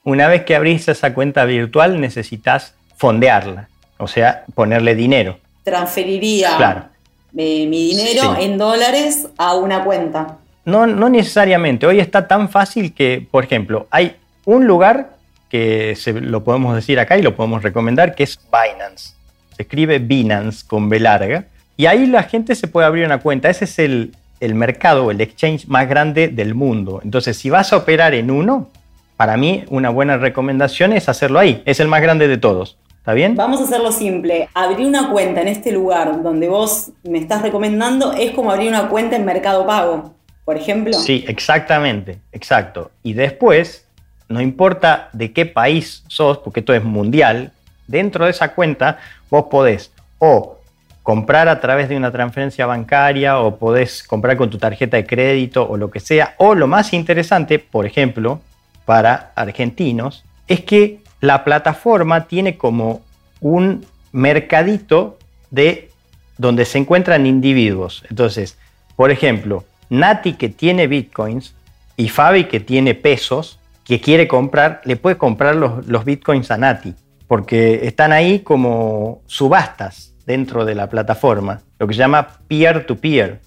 [0.04, 5.40] Una vez que abrís esa cuenta virtual, necesitas fondearla, o sea, ponerle dinero.
[5.64, 6.90] Transferiría
[7.32, 10.40] mi, dinero en dólares a una cuenta.
[10.68, 11.88] No, no necesariamente.
[11.88, 15.12] Hoy está tan fácil que, por ejemplo, hay un lugar
[15.50, 19.14] que se, lo podemos decir acá y lo podemos recomendar, que es Binance.
[19.56, 21.46] Se escribe Binance con B larga.
[21.78, 23.50] Y ahí la gente se puede abrir una cuenta.
[23.50, 27.00] Ese es el, el mercado, el exchange más grande del mundo.
[27.02, 28.68] Entonces, si vas a operar en uno,
[29.16, 31.64] para mí una buena recomendación es hacerlo ahí.
[31.64, 32.78] Es el más grande de todos.
[32.98, 33.36] ¿Está bien?
[33.36, 34.50] Vamos a hacerlo simple.
[34.54, 38.90] Abrir una cuenta en este lugar donde vos me estás recomendando es como abrir una
[38.90, 40.14] cuenta en Mercado Pago,
[40.48, 40.94] por ejemplo.
[40.94, 42.90] Sí, exactamente, exacto.
[43.04, 43.86] Y después,
[44.30, 47.52] no importa de qué país sos, porque esto es mundial,
[47.86, 48.98] dentro de esa cuenta
[49.30, 50.58] vos podés o
[51.04, 55.68] comprar a través de una transferencia bancaria o podés comprar con tu tarjeta de crédito
[55.70, 56.34] o lo que sea.
[56.38, 58.40] O lo más interesante, por ejemplo,
[58.86, 63.02] para argentinos, es que la plataforma tiene como
[63.42, 65.18] un mercadito
[65.52, 65.92] de
[66.38, 68.06] donde se encuentran individuos.
[68.10, 68.58] Entonces,
[68.96, 71.56] por ejemplo, Nati que tiene bitcoins
[71.96, 76.94] y Fabi que tiene pesos, que quiere comprar, le puede comprar los, bitcoins a Nati,
[77.28, 83.40] porque están ahí como subastas dentro de la plataforma, lo que se llama peer-to-peer,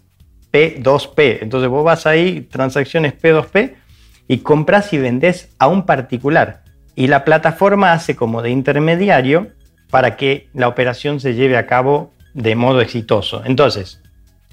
[0.52, 1.38] P2P.
[1.42, 3.74] Entonces vos vas ahí, transacciones P2P,
[4.28, 6.62] y compras y vendes a un particular.
[6.94, 9.48] Y la plataforma hace como de intermediario
[9.90, 13.42] para que la operación se lleve a cabo de modo exitoso.
[13.44, 14.00] Entonces,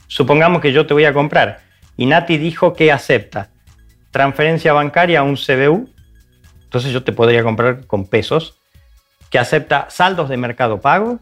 [0.08, 1.67] supongamos que yo te voy a comprar
[1.98, 3.50] y Nati dijo que acepta
[4.12, 5.90] transferencia bancaria a un CBU,
[6.64, 8.56] entonces yo te podría comprar con pesos,
[9.30, 11.20] que acepta saldos de mercado pago,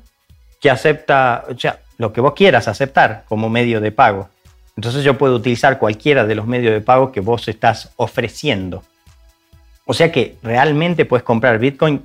[0.62, 4.30] que acepta, o sea, lo que vos quieras aceptar como medio de pago.
[4.78, 8.84] Entonces yo puedo utilizar cualquiera de los medios de pago que vos estás ofreciendo.
[9.86, 12.04] O sea que realmente puedes comprar Bitcoin,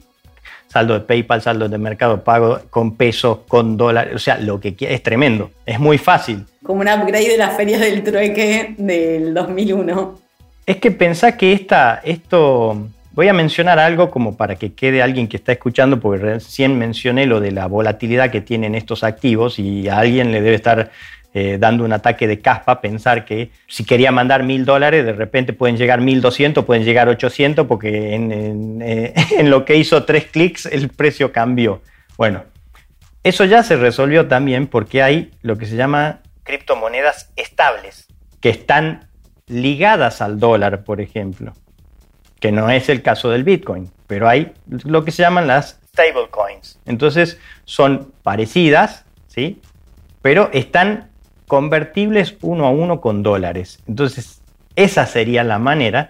[0.68, 4.76] saldo de PayPal, saldo de mercado pago, con pesos, con dólares, o sea, lo que
[4.78, 6.46] es tremendo, es muy fácil.
[6.70, 10.20] Como un upgrade de las ferias del trueque del 2001.
[10.64, 15.26] Es que pensá que esta, esto Voy a mencionar algo como para que quede alguien
[15.26, 19.88] que está escuchando, porque recién mencioné lo de la volatilidad que tienen estos activos y
[19.88, 20.92] a alguien le debe estar
[21.34, 25.52] eh, dando un ataque de caspa pensar que si quería mandar mil dólares, de repente
[25.52, 30.26] pueden llegar mil doscientos, pueden llegar ochocientos, porque en, eh, en lo que hizo tres
[30.26, 31.82] clics el precio cambió.
[32.16, 32.44] Bueno,
[33.24, 38.08] eso ya se resolvió también porque hay lo que se llama criptomonedas estables,
[38.40, 39.08] que están
[39.46, 41.54] ligadas al dólar, por ejemplo
[42.40, 46.80] que no es el caso del Bitcoin, pero hay lo que se llaman las stablecoins.
[46.86, 49.60] Entonces son parecidas, ¿sí?
[50.22, 51.10] Pero están
[51.46, 53.80] convertibles uno a uno con dólares.
[53.86, 54.40] Entonces
[54.74, 56.08] esa sería la manera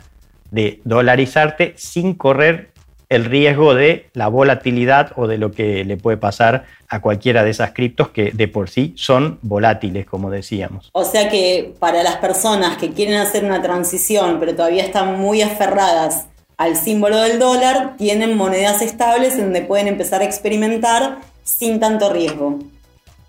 [0.51, 2.71] de dolarizarte sin correr
[3.11, 7.51] el riesgo de la volatilidad o de lo que le puede pasar a cualquiera de
[7.51, 10.89] esas criptos que de por sí son volátiles, como decíamos.
[10.93, 15.43] O sea que para las personas que quieren hacer una transición, pero todavía están muy
[15.43, 21.81] aferradas al símbolo del dólar, tienen monedas estables en donde pueden empezar a experimentar sin
[21.81, 22.61] tanto riesgo.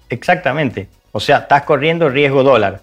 [0.09, 0.87] Exactamente.
[1.11, 2.81] O sea, estás corriendo riesgo dólar.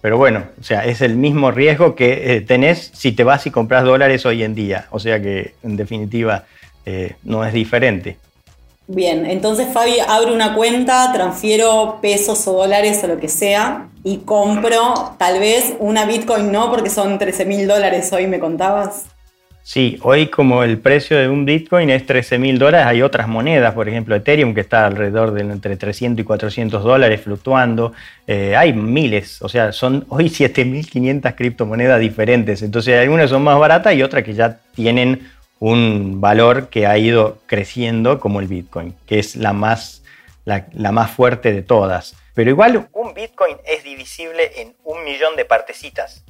[0.00, 3.50] Pero bueno, o sea, es el mismo riesgo que eh, tenés si te vas y
[3.50, 4.86] compras dólares hoy en día.
[4.90, 6.44] O sea que en definitiva
[6.86, 8.16] eh, no es diferente.
[8.86, 14.18] Bien, entonces Fabi abre una cuenta, transfiero pesos o dólares o lo que sea y
[14.18, 19.04] compro tal vez una Bitcoin no porque son 13 mil dólares hoy, me contabas.
[19.62, 23.74] Sí, hoy como el precio de un Bitcoin es 13 mil dólares, hay otras monedas,
[23.74, 27.92] por ejemplo Ethereum que está alrededor de entre 300 y 400 dólares fluctuando,
[28.26, 33.94] eh, hay miles, o sea, son hoy 7.500 criptomonedas diferentes, entonces algunas son más baratas
[33.94, 39.18] y otras que ya tienen un valor que ha ido creciendo como el Bitcoin, que
[39.18, 40.02] es la más,
[40.46, 42.16] la, la más fuerte de todas.
[42.34, 46.24] Pero igual un Bitcoin es divisible en un millón de partecitas.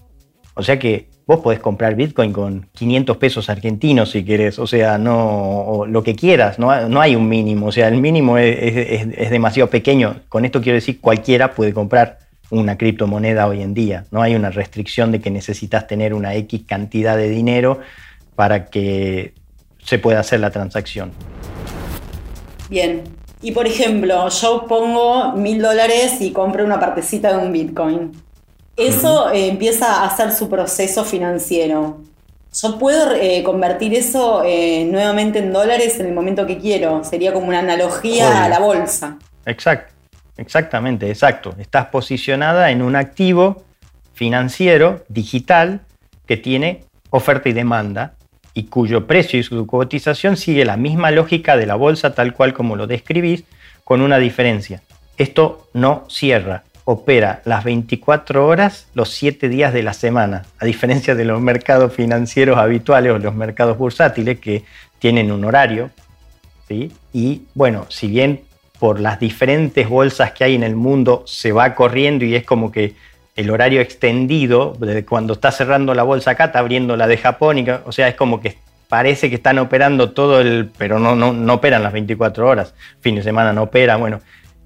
[0.55, 4.99] O sea que vos podés comprar Bitcoin con 500 pesos argentinos si querés, o sea,
[4.99, 9.71] no lo que quieras, no, no, hay un mínimo, o sea, el mínimo es, demasiado
[9.71, 10.23] pequeño.
[10.29, 12.19] Con esto quiero decir, cualquiera puede comprar
[12.51, 14.07] una criptomoneda hoy en día.
[14.11, 17.79] No hay una restricción de que necesitas tener una X cantidad de dinero
[18.35, 19.35] para que
[19.85, 21.13] se pueda hacer la transacción.
[22.69, 23.05] Bien.
[23.43, 28.11] Y por ejemplo, yo pongo mil dólares y compro una partecita de un Bitcoin.
[28.81, 32.01] Eso eh, empieza a hacer su proceso financiero.
[32.51, 37.05] Yo puedo eh, convertir eso eh, nuevamente en dólares en el momento que quiero.
[37.05, 39.19] Sería como una analogía a la bolsa.
[39.45, 39.93] Exacto,
[40.39, 41.55] exactamente, exacto.
[41.59, 43.65] Estás posicionada en un activo
[44.15, 45.83] financiero digital
[46.25, 48.15] que tiene oferta y demanda
[48.55, 52.55] y cuyo precio y su cotización sigue la misma lógica de la bolsa tal cual
[52.55, 53.45] como lo describís,
[53.85, 54.83] con una diferencia.
[55.19, 61.15] Esto no cierra, opera las 24 horas los 7 días de la semana, a diferencia
[61.15, 64.65] de los mercados financieros habituales o los mercados bursátiles que
[64.99, 65.91] tienen un horario.
[66.67, 66.93] ¿sí?
[67.13, 68.41] Y bueno, si bien
[68.81, 72.73] por las diferentes bolsas que hay en el mundo se va corriendo y es como
[72.73, 72.95] que
[73.37, 74.77] el horario extendido,
[75.09, 78.41] cuando está cerrando la bolsa acá, está abriendo la de Japón, o sea, es como
[78.41, 82.75] que parece que están operando todo el, pero no, no, no operan las 24 horas,
[83.01, 84.21] fin de semana no operan, bueno,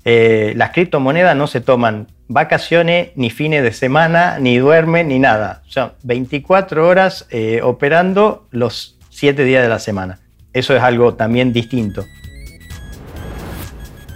[0.04, 5.62] eh, las criptomonedas no se toman vacaciones, ni fines de semana, ni duermen, ni nada.
[5.66, 10.20] O sea, 24 horas eh, operando los 7 días de la semana.
[10.52, 12.04] Eso es algo también distinto.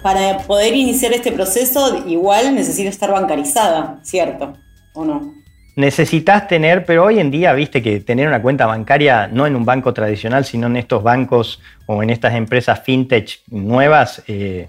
[0.03, 4.57] Para poder iniciar este proceso, igual necesito estar bancarizada, ¿cierto?
[4.95, 5.35] ¿O no?
[5.79, 9.65] Necesitas tener, pero hoy en día, viste que tener una cuenta bancaria no en un
[9.65, 14.69] banco tradicional, sino en estos bancos o en estas empresas fintech nuevas, eh,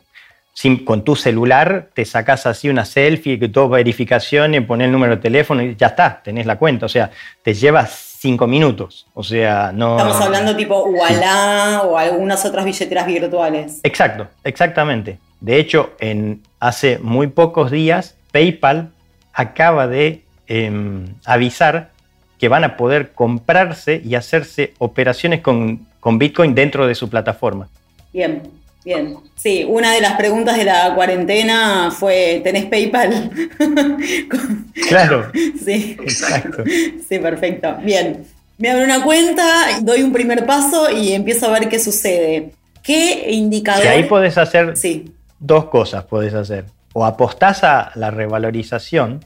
[0.86, 5.16] con tu celular te sacas así una selfie, que todo verificación, y pones el número
[5.16, 6.86] de teléfono y ya está, tenés la cuenta.
[6.86, 7.12] O sea,
[7.44, 9.08] te llevas cinco minutos.
[9.14, 9.98] O sea, no.
[9.98, 13.80] Estamos hablando tipo Walla o algunas otras billeteras virtuales.
[13.84, 15.20] Exacto, exactamente.
[15.40, 18.92] De hecho, en hace muy pocos días, PayPal
[19.34, 21.92] acaba de em, avisar
[22.38, 27.70] que van a poder comprarse y hacerse operaciones con, con Bitcoin dentro de su plataforma.
[28.12, 28.59] Bien.
[28.86, 33.30] Bien, sí, una de las preguntas de la cuarentena fue, ¿tenés PayPal?
[34.88, 35.32] claro.
[35.34, 36.64] Sí, exacto.
[36.66, 37.76] Sí, perfecto.
[37.84, 38.26] Bien,
[38.58, 42.52] me abro una cuenta, doy un primer paso y empiezo a ver qué sucede.
[42.82, 43.86] ¿Qué indicador?
[43.88, 45.14] ahí puedes hacer sí.
[45.40, 46.66] dos cosas, puedes hacer.
[46.94, 49.24] O apostás a la revalorización,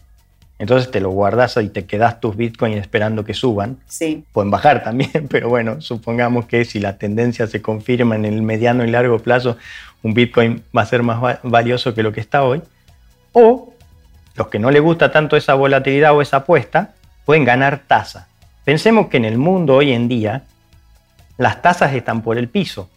[0.64, 3.80] entonces te lo guardas y te quedas tus bitcoins esperando que suban.
[3.86, 4.24] Sí.
[4.32, 8.86] Pueden bajar también, pero bueno, supongamos que si la tendencia se confirma en el mediano
[8.86, 9.58] y largo plazo,
[10.04, 12.62] un bitcoin va a ser más valioso que lo que está hoy.
[13.34, 13.74] O
[14.36, 16.94] los que no les gusta tanto esa volatilidad o esa apuesta,
[17.26, 18.30] pueden ganar tasa.
[18.64, 20.44] Pensemos que en el mundo hoy en día
[21.38, 22.90] las tasas están por el piso,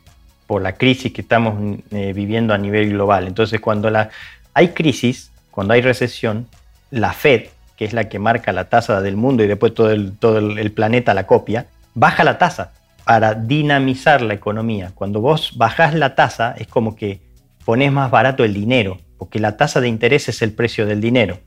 [0.46, 3.26] por la crisis que estamos eh, viviendo a nivel global.
[3.26, 4.10] Entonces, cuando la,
[4.54, 6.46] hay crisis, cuando hay recesión,
[6.92, 10.16] la Fed que es la que marca la tasa del mundo y después todo el,
[10.18, 12.72] todo el planeta la copia, baja la tasa
[13.04, 14.92] para dinamizar la economía.
[14.94, 17.20] Cuando vos bajás la tasa es como que
[17.64, 21.38] pones más barato el dinero, porque la tasa de interés es el precio del dinero.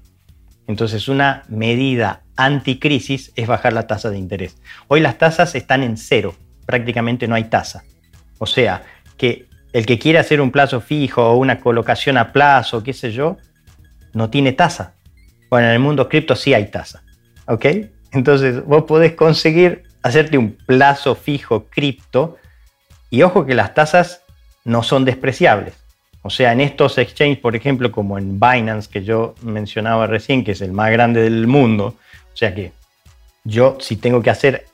[0.68, 4.56] Entonces una medida anticrisis es bajar la tasa de interés.
[4.88, 7.84] Hoy las tasas están en cero, prácticamente no hay tasa.
[8.38, 8.84] O sea,
[9.18, 13.12] que el que quiere hacer un plazo fijo o una colocación a plazo, qué sé
[13.12, 13.38] yo,
[14.14, 14.94] no tiene tasa.
[15.50, 17.04] Bueno, en el mundo cripto sí hay tasa.
[17.48, 17.66] ¿Ok?
[18.12, 22.38] Entonces vos podés conseguir hacerte un plazo fijo cripto
[23.10, 24.24] y ojo que las tasas
[24.64, 25.74] no son despreciables.
[26.22, 30.52] O sea, en estos exchanges, por ejemplo, como en Binance, que yo mencionaba recién, que
[30.52, 31.96] es el más grande del mundo,
[32.34, 32.74] o sea que
[33.44, 34.66] yo si tengo que hacer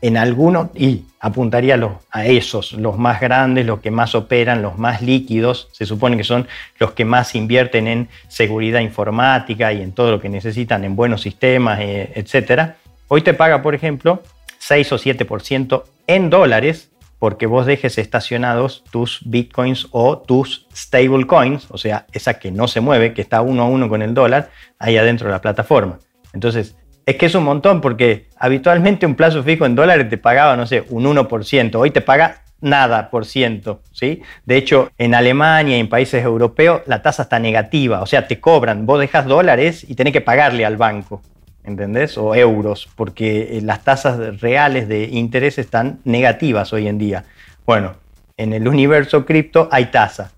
[0.00, 1.78] en alguno y apuntaría
[2.10, 6.24] a, esos, los más grandes, los que más operan, los más líquidos, se supone que
[6.24, 6.46] son
[6.78, 11.22] los que más invierten en seguridad informática y en todo lo que necesitan, en buenos
[11.22, 12.74] sistemas, eh, etc.
[13.08, 14.22] Hoy te paga, por ejemplo,
[14.58, 21.78] 6 o 7% en dólares porque vos dejes estacionados tus bitcoins o tus stablecoins, o
[21.78, 24.96] sea, esa que no se mueve, que está uno a uno con el dólar, ahí
[24.96, 25.98] adentro de la plataforma.
[26.34, 26.76] Entonces,
[27.06, 30.66] Es que es un montón porque habitualmente un plazo fijo en dólares te pagaba, no
[30.66, 31.76] sé, un 1%.
[31.76, 34.22] Hoy te paga nada por ciento, ¿sí?
[34.44, 38.40] De hecho, en Alemania y en países europeos la tasa está negativa, o sea, te
[38.40, 41.22] cobran, vos dejas dólares y tenés que pagarle al banco,
[41.62, 42.18] ¿entendés?
[42.18, 47.24] O euros, porque eh, las tasas reales de interés están negativas hoy en día.
[47.64, 47.94] Bueno,
[48.36, 50.32] en el universo cripto hay tasa.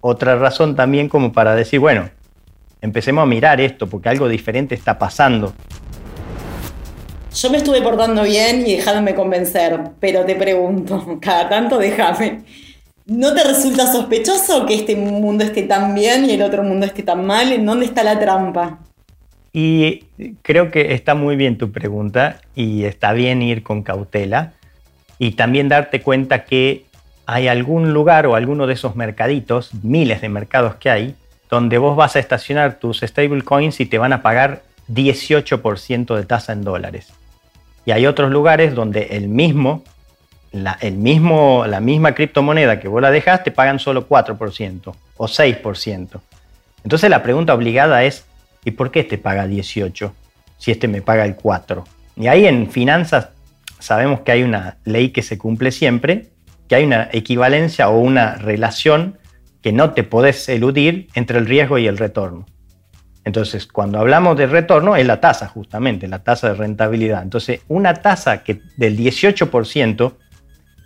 [0.00, 2.10] Otra razón también como para decir, bueno,
[2.80, 5.52] empecemos a mirar esto porque algo diferente está pasando.
[7.36, 12.40] Yo me estuve portando bien y dejándome convencer, pero te pregunto, cada tanto déjame.
[13.04, 17.02] ¿No te resulta sospechoso que este mundo esté tan bien y el otro mundo esté
[17.02, 17.52] tan mal?
[17.52, 18.78] ¿En dónde está la trampa?
[19.52, 20.04] Y
[20.40, 24.54] creo que está muy bien tu pregunta y está bien ir con cautela
[25.18, 26.86] y también darte cuenta que
[27.26, 31.14] hay algún lugar o alguno de esos mercaditos, miles de mercados que hay,
[31.50, 36.54] donde vos vas a estacionar tus stablecoins y te van a pagar 18% de tasa
[36.54, 37.12] en dólares.
[37.86, 39.82] Y hay otros lugares donde el mismo,
[40.52, 45.26] la, el mismo, la misma criptomoneda que vos la dejas te pagan solo 4% o
[45.26, 46.20] 6%.
[46.82, 48.26] Entonces la pregunta obligada es,
[48.64, 50.12] ¿y por qué este paga 18
[50.58, 51.84] si este me paga el 4?
[52.16, 53.28] Y ahí en finanzas
[53.78, 56.30] sabemos que hay una ley que se cumple siempre,
[56.68, 59.18] que hay una equivalencia o una relación
[59.62, 62.46] que no te podés eludir entre el riesgo y el retorno.
[63.26, 67.24] Entonces, cuando hablamos de retorno, es la tasa justamente, la tasa de rentabilidad.
[67.24, 70.12] Entonces, una tasa que del 18%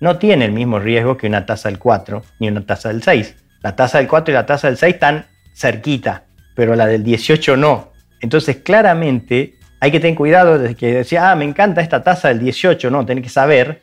[0.01, 3.37] no tiene el mismo riesgo que una tasa del 4 ni una tasa del 6.
[3.63, 6.25] La tasa del 4 y la tasa del 6 están cerquita,
[6.57, 7.93] pero la del 18 no.
[8.23, 12.39] Entonces, claramente hay que tener cuidado de que decía, ah, me encanta esta tasa del
[12.39, 13.83] 18, no, tenés que saber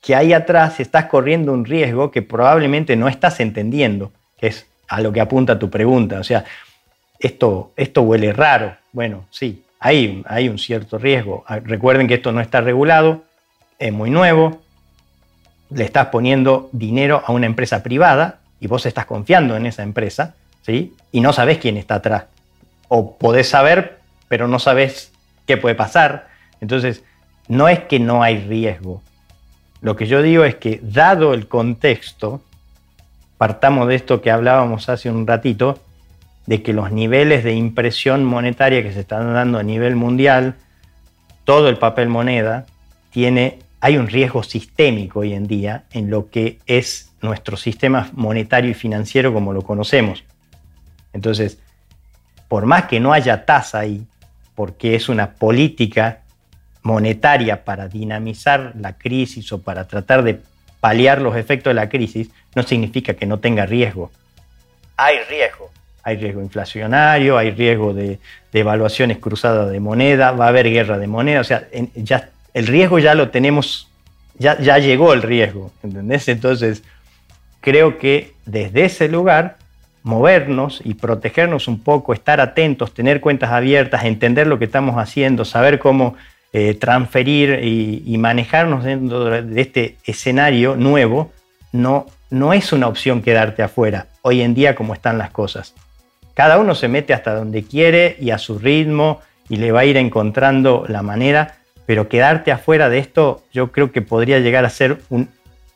[0.00, 5.02] que ahí atrás estás corriendo un riesgo que probablemente no estás entendiendo, que es a
[5.02, 6.20] lo que apunta tu pregunta.
[6.20, 6.46] O sea,
[7.18, 8.76] esto, esto huele raro.
[8.92, 11.44] Bueno, sí, hay, hay un cierto riesgo.
[11.46, 13.24] Ah, recuerden que esto no está regulado,
[13.78, 14.60] es muy nuevo,
[15.70, 20.34] le estás poniendo dinero a una empresa privada y vos estás confiando en esa empresa,
[20.62, 20.94] ¿sí?
[21.12, 22.24] Y no sabes quién está atrás.
[22.88, 23.98] O podés saber,
[24.28, 25.12] pero no sabes
[25.46, 26.28] qué puede pasar.
[26.60, 27.04] Entonces,
[27.48, 29.02] no es que no hay riesgo.
[29.80, 32.42] Lo que yo digo es que, dado el contexto,
[33.36, 35.78] partamos de esto que hablábamos hace un ratito,
[36.48, 40.54] de que los niveles de impresión monetaria que se están dando a nivel mundial,
[41.44, 42.64] todo el papel moneda,
[43.10, 48.70] tiene, hay un riesgo sistémico hoy en día en lo que es nuestro sistema monetario
[48.70, 50.24] y financiero como lo conocemos.
[51.12, 51.58] Entonces,
[52.48, 54.06] por más que no haya tasa ahí,
[54.54, 56.22] porque es una política
[56.80, 60.40] monetaria para dinamizar la crisis o para tratar de
[60.80, 64.10] paliar los efectos de la crisis, no significa que no tenga riesgo.
[64.96, 65.70] Hay riesgo,
[66.08, 68.18] hay riesgo inflacionario, hay riesgo de,
[68.52, 72.98] evaluaciones cruzadas de moneda, va a haber guerra de moneda, o sea, ya, el riesgo
[72.98, 73.88] ya lo tenemos,
[74.38, 76.26] ya, llegó el riesgo, ¿entendés?
[76.28, 76.82] Entonces,
[77.60, 79.58] creo que desde ese lugar
[80.02, 85.44] movernos y protegernos un poco, estar atentos, tener cuentas abiertas, entender lo que estamos haciendo,
[85.44, 86.16] saber cómo
[86.52, 91.30] eh, transferir y, y, manejarnos dentro de este escenario nuevo,
[91.72, 95.74] no, no es una opción quedarte afuera hoy en día como están las cosas.
[96.38, 99.84] Cada uno se mete hasta donde quiere y a su ritmo y le va a
[99.86, 104.70] ir encontrando la manera, pero quedarte afuera de esto yo creo que podría llegar a
[104.70, 105.30] ser un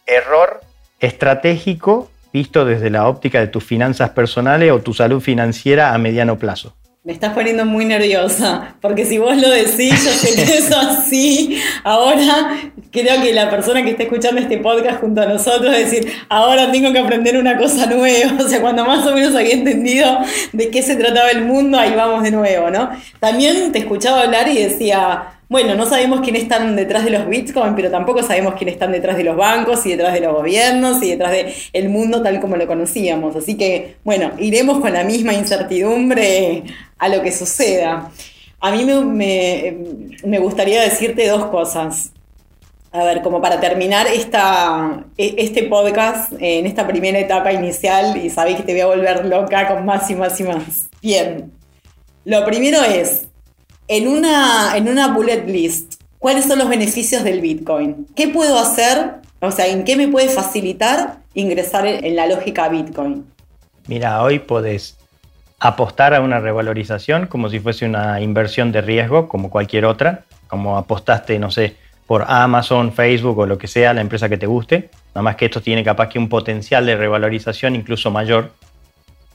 [0.06, 0.60] error
[1.00, 6.38] estratégico visto desde la óptica de tus finanzas personales o tu salud financiera a mediano
[6.38, 6.76] plazo.
[7.04, 11.60] Me estás poniendo muy nerviosa, porque si vos lo decís, yo sé que así.
[11.82, 12.60] Ahora
[12.92, 16.92] creo que la persona que está escuchando este podcast junto a nosotros decir, ahora tengo
[16.92, 18.34] que aprender una cosa nueva.
[18.44, 20.16] O sea, cuando más o menos había entendido
[20.52, 22.90] de qué se trataba el mundo, ahí vamos de nuevo, ¿no?
[23.18, 27.74] También te escuchaba hablar y decía, bueno, no sabemos quiénes están detrás de los bitcoins,
[27.76, 31.10] pero tampoco sabemos quiénes están detrás de los bancos y detrás de los gobiernos y
[31.10, 33.36] detrás del el mundo tal como lo conocíamos.
[33.36, 36.62] Así que, bueno, iremos con la misma incertidumbre
[36.98, 38.10] a lo que suceda.
[38.60, 42.12] A mí me, gustaría decirte dos cosas.
[42.92, 48.30] A ver, como para terminar esta, e, este podcast en esta primera etapa inicial, y
[48.30, 50.88] sabéis que te voy a volver loca con más y más y más.
[51.02, 51.52] Bien,
[52.24, 53.26] lo primero es,
[53.88, 58.06] en una, en una bullet list, ¿cuáles son los beneficios del Bitcoin?
[58.14, 59.16] ¿Qué puedo hacer?
[59.40, 63.26] O sea, ¿en qué me puede facilitar ingresar en la lógica Bitcoin?
[63.86, 64.96] Mira, hoy podés
[65.58, 70.76] apostar a una revalorización como si fuese una inversión de riesgo, como cualquier otra, como
[70.76, 71.76] apostaste, no sé,
[72.06, 74.90] por Amazon, Facebook o lo que sea, la empresa que te guste.
[75.14, 78.52] Nada más que esto tiene capaz que un potencial de revalorización incluso mayor,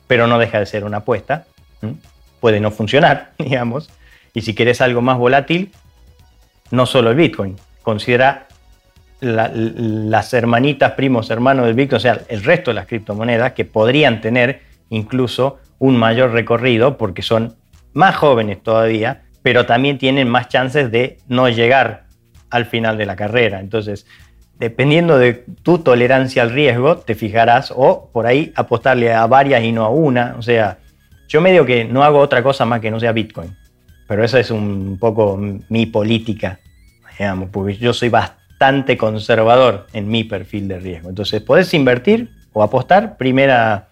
[0.06, 1.46] pero no deja de ser una apuesta.
[2.40, 3.90] Puede no funcionar, digamos.
[4.38, 5.72] Y si querés algo más volátil,
[6.70, 8.46] no solo el Bitcoin, considera
[9.20, 14.22] las hermanitas, primos, hermanos del Bitcoin, o sea, el resto de las criptomonedas que podrían
[14.22, 14.62] tener
[14.92, 17.56] incluso un mayor recorrido porque son
[17.94, 22.04] más jóvenes todavía, pero también tienen más chances de no llegar
[22.52, 23.60] al final de la carrera.
[23.60, 24.06] Entonces,
[24.60, 29.72] dependiendo de tu tolerancia al riesgo, te fijarás o por ahí apostarle a varias y
[29.72, 30.36] no a una.
[30.38, 30.78] O sea,
[31.28, 33.58] yo medio que no hago otra cosa más que no sea Bitcoin.
[34.08, 35.38] Pero esa es un poco
[35.70, 36.60] mi política,
[37.18, 41.10] digamos, porque yo soy bastante conservador en mi perfil de riesgo.
[41.10, 43.90] Entonces, podés invertir o apostar, primera,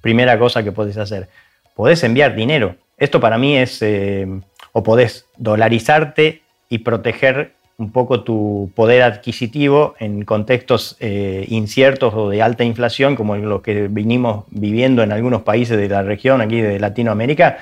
[0.00, 1.28] primera cosa que podés hacer.
[1.74, 2.76] Podés enviar dinero.
[2.98, 4.26] Esto para mí es, eh,
[4.72, 12.28] o podés dolarizarte y proteger un poco tu poder adquisitivo en contextos eh, inciertos o
[12.28, 16.60] de alta inflación, como lo que vinimos viviendo en algunos países de la región, aquí
[16.60, 17.58] de Latinoamérica,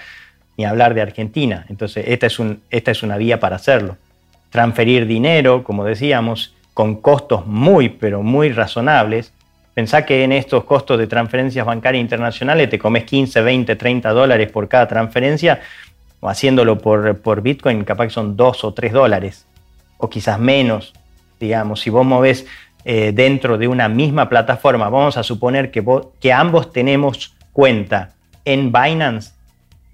[0.57, 1.67] ni hablar de Argentina.
[1.69, 3.97] Entonces, esta es, un, esta es una vía para hacerlo.
[4.51, 9.33] Transferir dinero, como decíamos, con costos muy, pero muy razonables.
[9.75, 14.51] Pensá que en estos costos de transferencias bancarias internacionales te comes 15, 20, 30 dólares
[14.51, 15.61] por cada transferencia,
[16.21, 19.47] o haciéndolo por, Bitcoin, capaz que son 2 o 3 dólares
[19.99, 20.93] o quizás menos,
[21.39, 22.45] digamos, si vos movés
[22.85, 25.85] eh, dentro de una misma plataforma, vamos a suponer que,
[26.21, 28.11] que ambos tenemos cuenta
[28.45, 29.33] en Binance,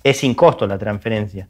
[0.03, 1.49] es sin costo la transferencia.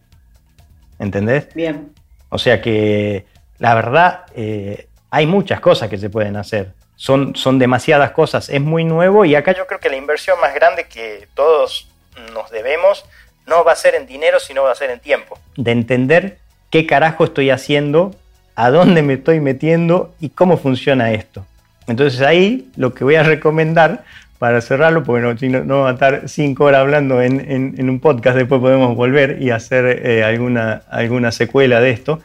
[0.99, 1.53] ¿Entendés?
[1.55, 1.93] Bien.
[2.29, 3.27] O sea que
[3.59, 6.73] la verdad eh, hay muchas cosas que se pueden hacer.
[6.97, 8.49] Son, son demasiadas cosas.
[8.49, 11.89] Es muy nuevo y acá yo creo que la inversión más grande que todos
[12.33, 13.05] nos debemos
[13.47, 15.39] no va a ser en dinero, sino va a ser en tiempo.
[15.57, 16.39] De entender
[16.71, 18.15] qué carajo estoy haciendo
[18.55, 21.47] a dónde me estoy metiendo y cómo funciona esto.
[21.87, 24.05] Entonces ahí lo que voy a recomendar
[24.39, 28.61] para cerrarlo, porque no, no, va a estar cinco horas hablando en, un podcast, después
[28.61, 32.21] podemos volver y hacer eh, alguna, alguna secuela de esto,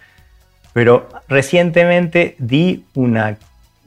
[0.73, 3.37] pero recientemente di una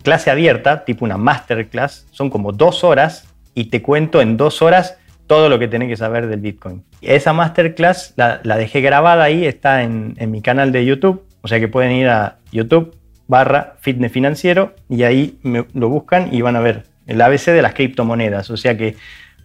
[0.03, 4.99] clase abierta, tipo una masterclass, son como dos horas y te cuento en dos horas
[5.27, 6.85] todo lo que tenés que saber del Bitcoin.
[7.03, 11.69] Esa masterclass la, dejé grabada ahí, está en, mi canal de YouTube o sea que
[11.69, 12.97] pueden ir a YouTube
[13.29, 17.75] barra fitness financiero y ahí lo buscan y van a ver el ABC de las
[17.75, 18.51] criptomonedas.
[18.51, 18.97] O sea que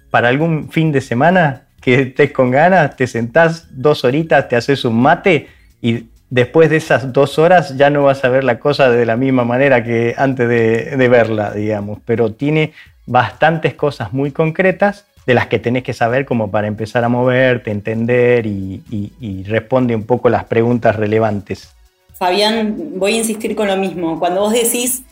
[0.10, 4.86] para algún fin de semana que estés con ganas, te sentás dos horitas, te haces
[4.86, 5.48] un mate
[5.82, 9.18] y después de esas dos horas ya no vas a ver la cosa de la
[9.18, 12.00] misma manera que antes de, verla, digamos.
[12.06, 12.74] Pero tiene
[13.06, 17.72] bastantes cosas muy concretas de las que tenés que saber como para empezar a moverte,
[17.72, 21.74] entender y, y responde un poco las preguntas relevantes.
[22.14, 24.20] Fabián, voy a insistir con lo mismo.
[24.20, 25.04] Cuando vos decís,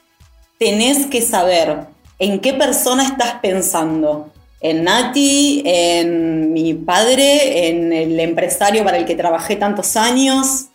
[0.60, 1.78] tenés que saber
[2.20, 4.32] en qué persona estás pensando.
[4.62, 10.66] En Nati, en mi padre, en el empresario para el que trabajé tantos años.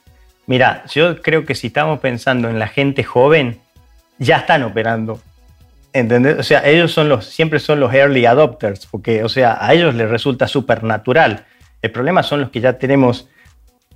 [0.47, 3.61] Mira, yo creo que si estamos pensando en la gente joven,
[4.19, 5.21] ya están operando.
[5.93, 6.39] ¿Entendés?
[6.39, 9.95] O sea, ellos son los, siempre son los early adopters, porque, o sea, a ellos
[9.95, 11.45] les resulta súper natural.
[11.83, 13.29] El problema son los que ya tenemos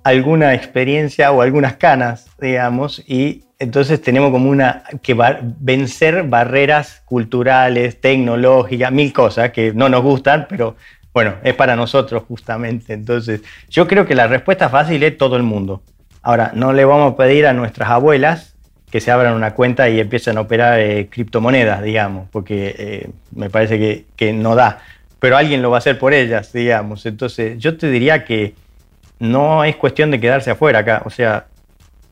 [0.05, 5.17] alguna experiencia o algunas canas, digamos, y entonces tenemos como una que
[5.59, 10.77] vencer barreras culturales, tecnológicas, mil cosas que no nos gustan, pero
[11.13, 12.93] bueno, es para nosotros justamente.
[12.93, 15.83] Entonces, yo creo que la respuesta fácil es todo el mundo.
[16.23, 18.55] Ahora, no le vamos a pedir a nuestras abuelas
[18.91, 23.51] que se abran una cuenta y empiecen a operar eh, criptomonedas, digamos, porque eh, me
[23.51, 24.81] parece que, que no da.
[25.19, 27.05] Pero alguien lo va a hacer por ellas, digamos.
[27.07, 28.55] Entonces, yo te diría que
[29.19, 31.47] no es cuestión de quedarse afuera acá, o sea,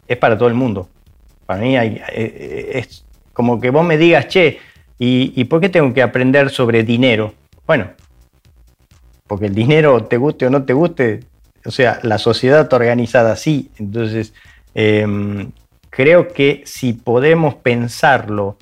[0.08, 0.88] es para todo el mundo.
[1.46, 4.58] Para mí hay, eh, eh, es como que vos me digas, che,
[4.98, 7.34] ¿y, por qué tengo que aprender sobre dinero?
[7.66, 7.90] Bueno,
[9.26, 11.20] porque el dinero, te guste o no te guste,
[11.64, 13.70] o sea, la sociedad está organizada así.
[13.78, 14.34] Entonces,
[14.74, 15.50] em,
[15.90, 18.56] creo que si podemos pensarlo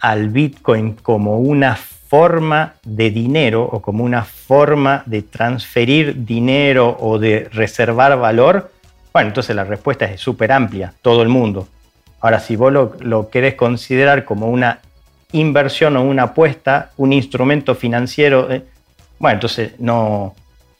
[0.00, 7.18] al Bitcoin como una forma de dinero o como una forma de transferir dinero o
[7.18, 8.72] de reservar valor,
[9.12, 11.68] bueno, entonces la respuesta es súper amplia, todo el mundo.
[12.20, 14.80] Ahora, si vos lo, querés considerar como una
[15.32, 18.64] inversión o una apuesta, un instrumento financiero, eh,
[19.18, 20.34] bueno, entonces no,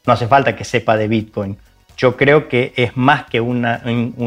[0.05, 1.57] no hace falta que sepa de Bitcoin
[2.01, 3.63] yo creo que es más que un,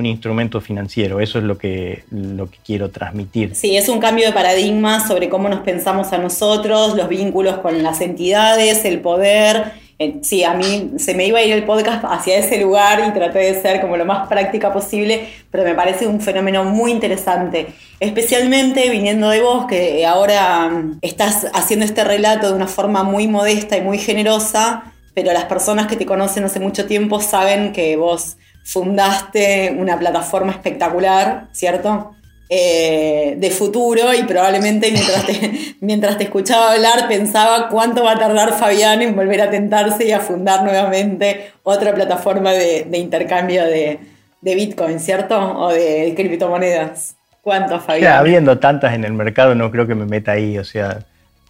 [0.06, 3.56] instrumento financiero, eso es lo que, lo que quiero transmitir.
[3.56, 7.82] Sí, es un cambio de paradigma sobre cómo nos pensamos a nosotros, los vínculos con
[7.82, 9.72] las entidades, el poder.
[9.98, 13.12] Eh, sí, a mí se me iba a ir el podcast hacia ese lugar y
[13.12, 17.68] traté de ser como lo más práctica posible, pero me parece un fenómeno muy interesante,
[18.00, 20.70] especialmente viniendo de vos, que ahora
[21.00, 25.86] estás haciendo este relato de una forma muy modesta y muy generosa pero las personas
[25.86, 32.14] que te conocen hace mucho tiempo saben que vos fundaste una plataforma espectacular, ¿cierto?
[32.50, 38.18] Eh, de futuro y probablemente mientras te, mientras te escuchaba hablar pensaba cuánto va a
[38.18, 43.98] tardar Fabián en volver a tentarse y a fundar nuevamente otra plataforma de, intercambio de,
[44.42, 45.38] Bitcoin, ¿cierto?
[45.38, 47.16] O de criptomonedas.
[47.40, 48.18] ¿Cuánto, Fabián?
[48.18, 50.98] habiendo tantas en el mercado no creo que me meta ahí, o sea,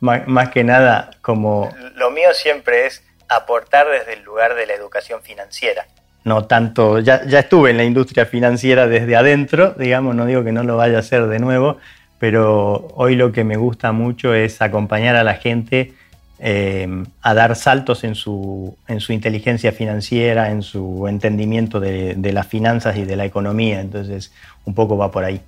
[0.01, 1.75] más, más que nada como...
[1.97, 5.87] Lo mío siempre es aportar desde el lugar de la educación financiera
[6.25, 10.65] no tanto, ya, estuve en la industria financiera desde adentro, digamos, no digo que no
[10.65, 11.77] lo vaya a hacer de nuevo,
[12.19, 15.93] pero hoy lo que me gusta mucho es acompañar a la gente
[16.39, 16.89] eh,
[17.21, 22.97] a dar saltos en su, en su inteligencia financiera, en su entendimiento de, las finanzas
[22.97, 24.33] y de la economía, entonces
[24.65, 25.43] un poco va por ahí.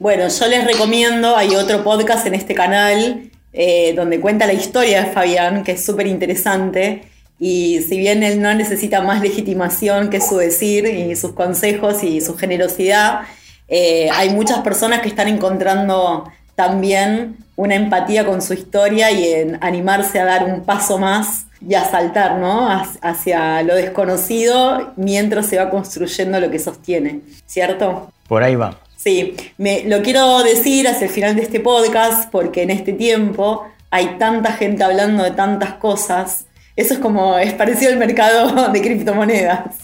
[0.00, 5.04] Bueno, yo les recomiendo, hay otro podcast en este canal eh, donde cuenta la historia
[5.04, 10.20] de Fabián, que es súper interesante y si bien él no necesita más legitimación que
[10.20, 13.22] su decir y sus consejos y su generosidad,
[13.68, 19.58] eh, hay muchas personas que están encontrando también una empatía con su historia y en
[19.60, 22.68] animarse a dar un paso más y a saltar ¿no?
[23.00, 28.12] hacia lo desconocido mientras se va construyendo lo que sostiene, ¿cierto?
[28.28, 28.78] Por ahí va.
[28.96, 33.66] Sí, me, lo quiero decir hacia el final de este podcast porque en este tiempo
[33.90, 36.46] hay tanta gente hablando de tantas cosas
[36.76, 39.76] eso es como, es parecido al mercado de criptomonedas.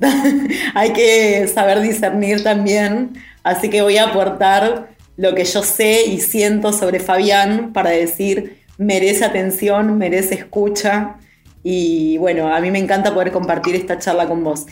[0.74, 3.12] Hay que saber discernir también.
[3.42, 8.58] Así que voy a aportar lo que yo sé y siento sobre Fabián para decir,
[8.78, 11.16] merece atención, merece escucha.
[11.62, 14.66] Y bueno, a mí me encanta poder compartir esta charla con vos.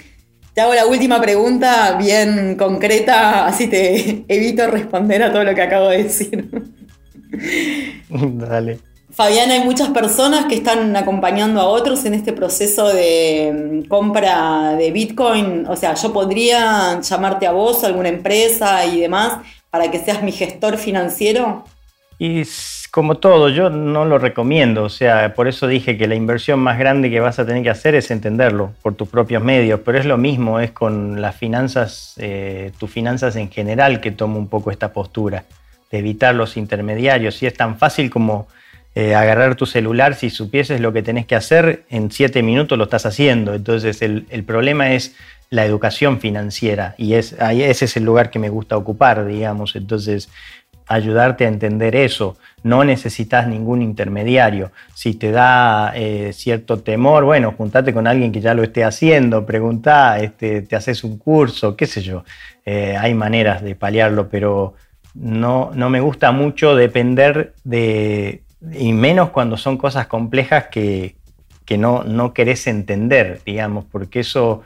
[0.54, 5.62] Te hago la última pregunta bien concreta, así te evito responder a todo lo que
[5.62, 6.48] acabo de decir.
[8.08, 8.87] Dale.
[9.18, 14.76] Fabián, hay muchas personas que están acompañando a otros en este proceso de mm, compra
[14.76, 15.66] de Bitcoin.
[15.66, 19.38] O sea, yo podría llamarte a vos, a alguna empresa y demás,
[19.70, 21.64] para que seas mi gestor financiero.
[22.20, 22.44] Y
[22.92, 24.84] como todo, yo no lo recomiendo.
[24.84, 27.70] O sea, por eso dije que la inversión más grande que vas a tener que
[27.70, 29.80] hacer es entenderlo por tus propios medios.
[29.84, 34.38] Pero es lo mismo, es con las finanzas, eh, tus finanzas en general que tomo
[34.38, 35.42] un poco esta postura
[35.90, 37.42] de evitar los intermediarios.
[37.42, 38.46] Y es tan fácil como
[38.98, 42.82] eh, agarrar tu celular, si supieses lo que tenés que hacer, en siete minutos lo
[42.82, 43.54] estás haciendo.
[43.54, 45.14] Entonces el, problema es
[45.50, 49.76] la educación financiera y es, ese es el lugar que me gusta ocupar, digamos.
[49.76, 50.30] Entonces
[50.88, 52.38] ayudarte a entender eso.
[52.64, 54.72] No necesitas ningún intermediario.
[54.94, 59.46] Si te da eh, cierto temor, bueno, juntate con alguien que ya lo esté haciendo,
[59.46, 62.24] pregunta, este, te haces un curso, qué sé yo.
[62.66, 64.74] Eh, hay maneras de paliarlo, pero
[65.14, 68.42] no, no me gusta mucho depender de,
[68.72, 71.16] y menos cuando son cosas complejas que,
[71.78, 74.62] no, no, querés entender, digamos, porque eso,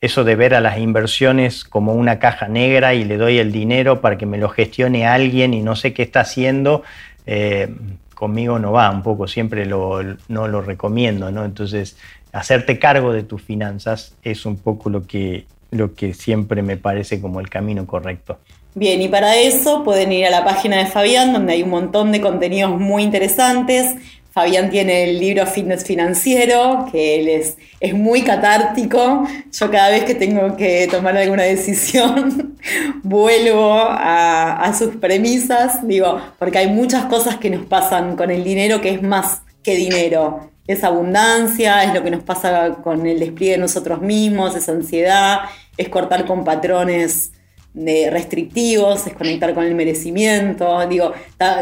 [0.00, 4.00] eso de ver a las inversiones como una caja negra y le doy el dinero
[4.00, 6.82] para que me lo gestione alguien y no sé qué está haciendo,
[7.26, 7.74] eh,
[8.14, 11.44] conmigo no va un poco, siempre lo, no lo recomiendo, ¿no?
[11.44, 11.96] Entonces,
[12.32, 17.20] hacerte cargo de tus finanzas es un poco lo que, lo que siempre me parece
[17.20, 18.38] como el camino correcto.
[18.74, 22.10] Bien, y para eso pueden ir a la página de Fabián, donde hay un montón
[22.10, 23.96] de contenidos muy interesantes.
[24.30, 29.28] Fabián tiene el libro Fitness Financiero, que es, es muy catártico.
[29.52, 32.56] Yo cada vez que tengo que tomar alguna decisión,
[33.02, 38.80] vuelvo a sus premisas, digo, porque hay muchas cosas que nos pasan con el dinero
[38.80, 40.48] que es más que dinero.
[40.66, 45.40] Es abundancia, es lo que nos pasa con el despliegue de nosotros mismos, es ansiedad,
[45.76, 47.32] es cortar con patrones
[47.74, 50.86] de restrictivos, es conectar con el merecimiento.
[50.88, 51.12] Digo,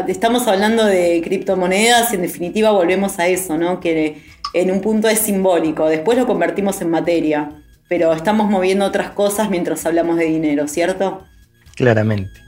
[0.07, 3.79] estamos hablando de criptomonedas y en definitiva volvemos a eso, ¿no?
[3.79, 4.21] Que
[4.53, 7.51] en un punto es simbólico, después lo convertimos en materia,
[7.87, 11.23] pero estamos moviendo otras cosas mientras hablamos de dinero, ¿cierto?
[11.75, 12.41] Claramente.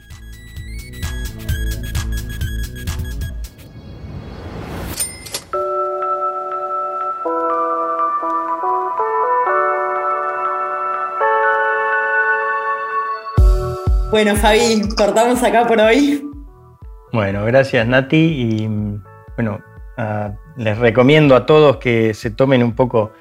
[14.13, 16.23] Bueno, Fabi, cortamos acá por hoy.
[17.11, 18.67] Bueno, gracias Nati y
[19.35, 19.59] bueno,
[19.97, 23.11] ah, les recomiendo a todos que se tomen un poco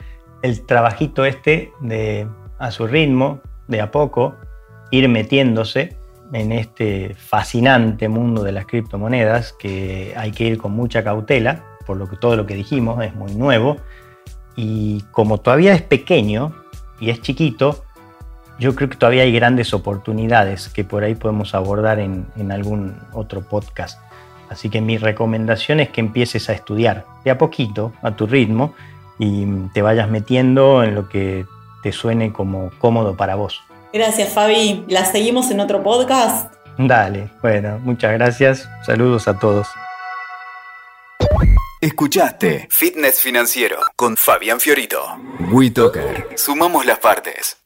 [0.43, 2.29] el trabajito este de
[2.59, 4.35] a su ritmo, de a poco,
[4.91, 5.97] ir metiéndose
[6.35, 11.97] en este fascinante mundo de las criptomonedas que hay que ir con mucha cautela, por
[11.97, 13.79] lo que todo lo que dijimos es muy nuevo
[14.57, 16.55] y como todavía es pequeño
[17.01, 17.83] y es chiquito,
[18.59, 23.43] yo creo que todavía hay grandes oportunidades que por ahí podemos abordar en, algún otro
[23.43, 24.01] podcast.
[24.51, 28.75] Así que mi recomendación es que empieces a estudiar de a poquito, a tu ritmo,
[29.19, 31.47] y te vayas metiendo en lo que
[31.83, 33.61] te suene como cómodo para vos.
[33.93, 34.85] Gracias, Fabi.
[34.89, 36.53] ¿La seguimos en otro podcast?
[36.79, 38.69] Dale, bueno, muchas gracias.
[38.85, 39.69] Saludos a todos.
[41.81, 45.03] Escuchaste Fitness Financiero con Fabián Fiorito.
[45.51, 46.29] WeToker.
[46.37, 47.62] Sumamos las partes.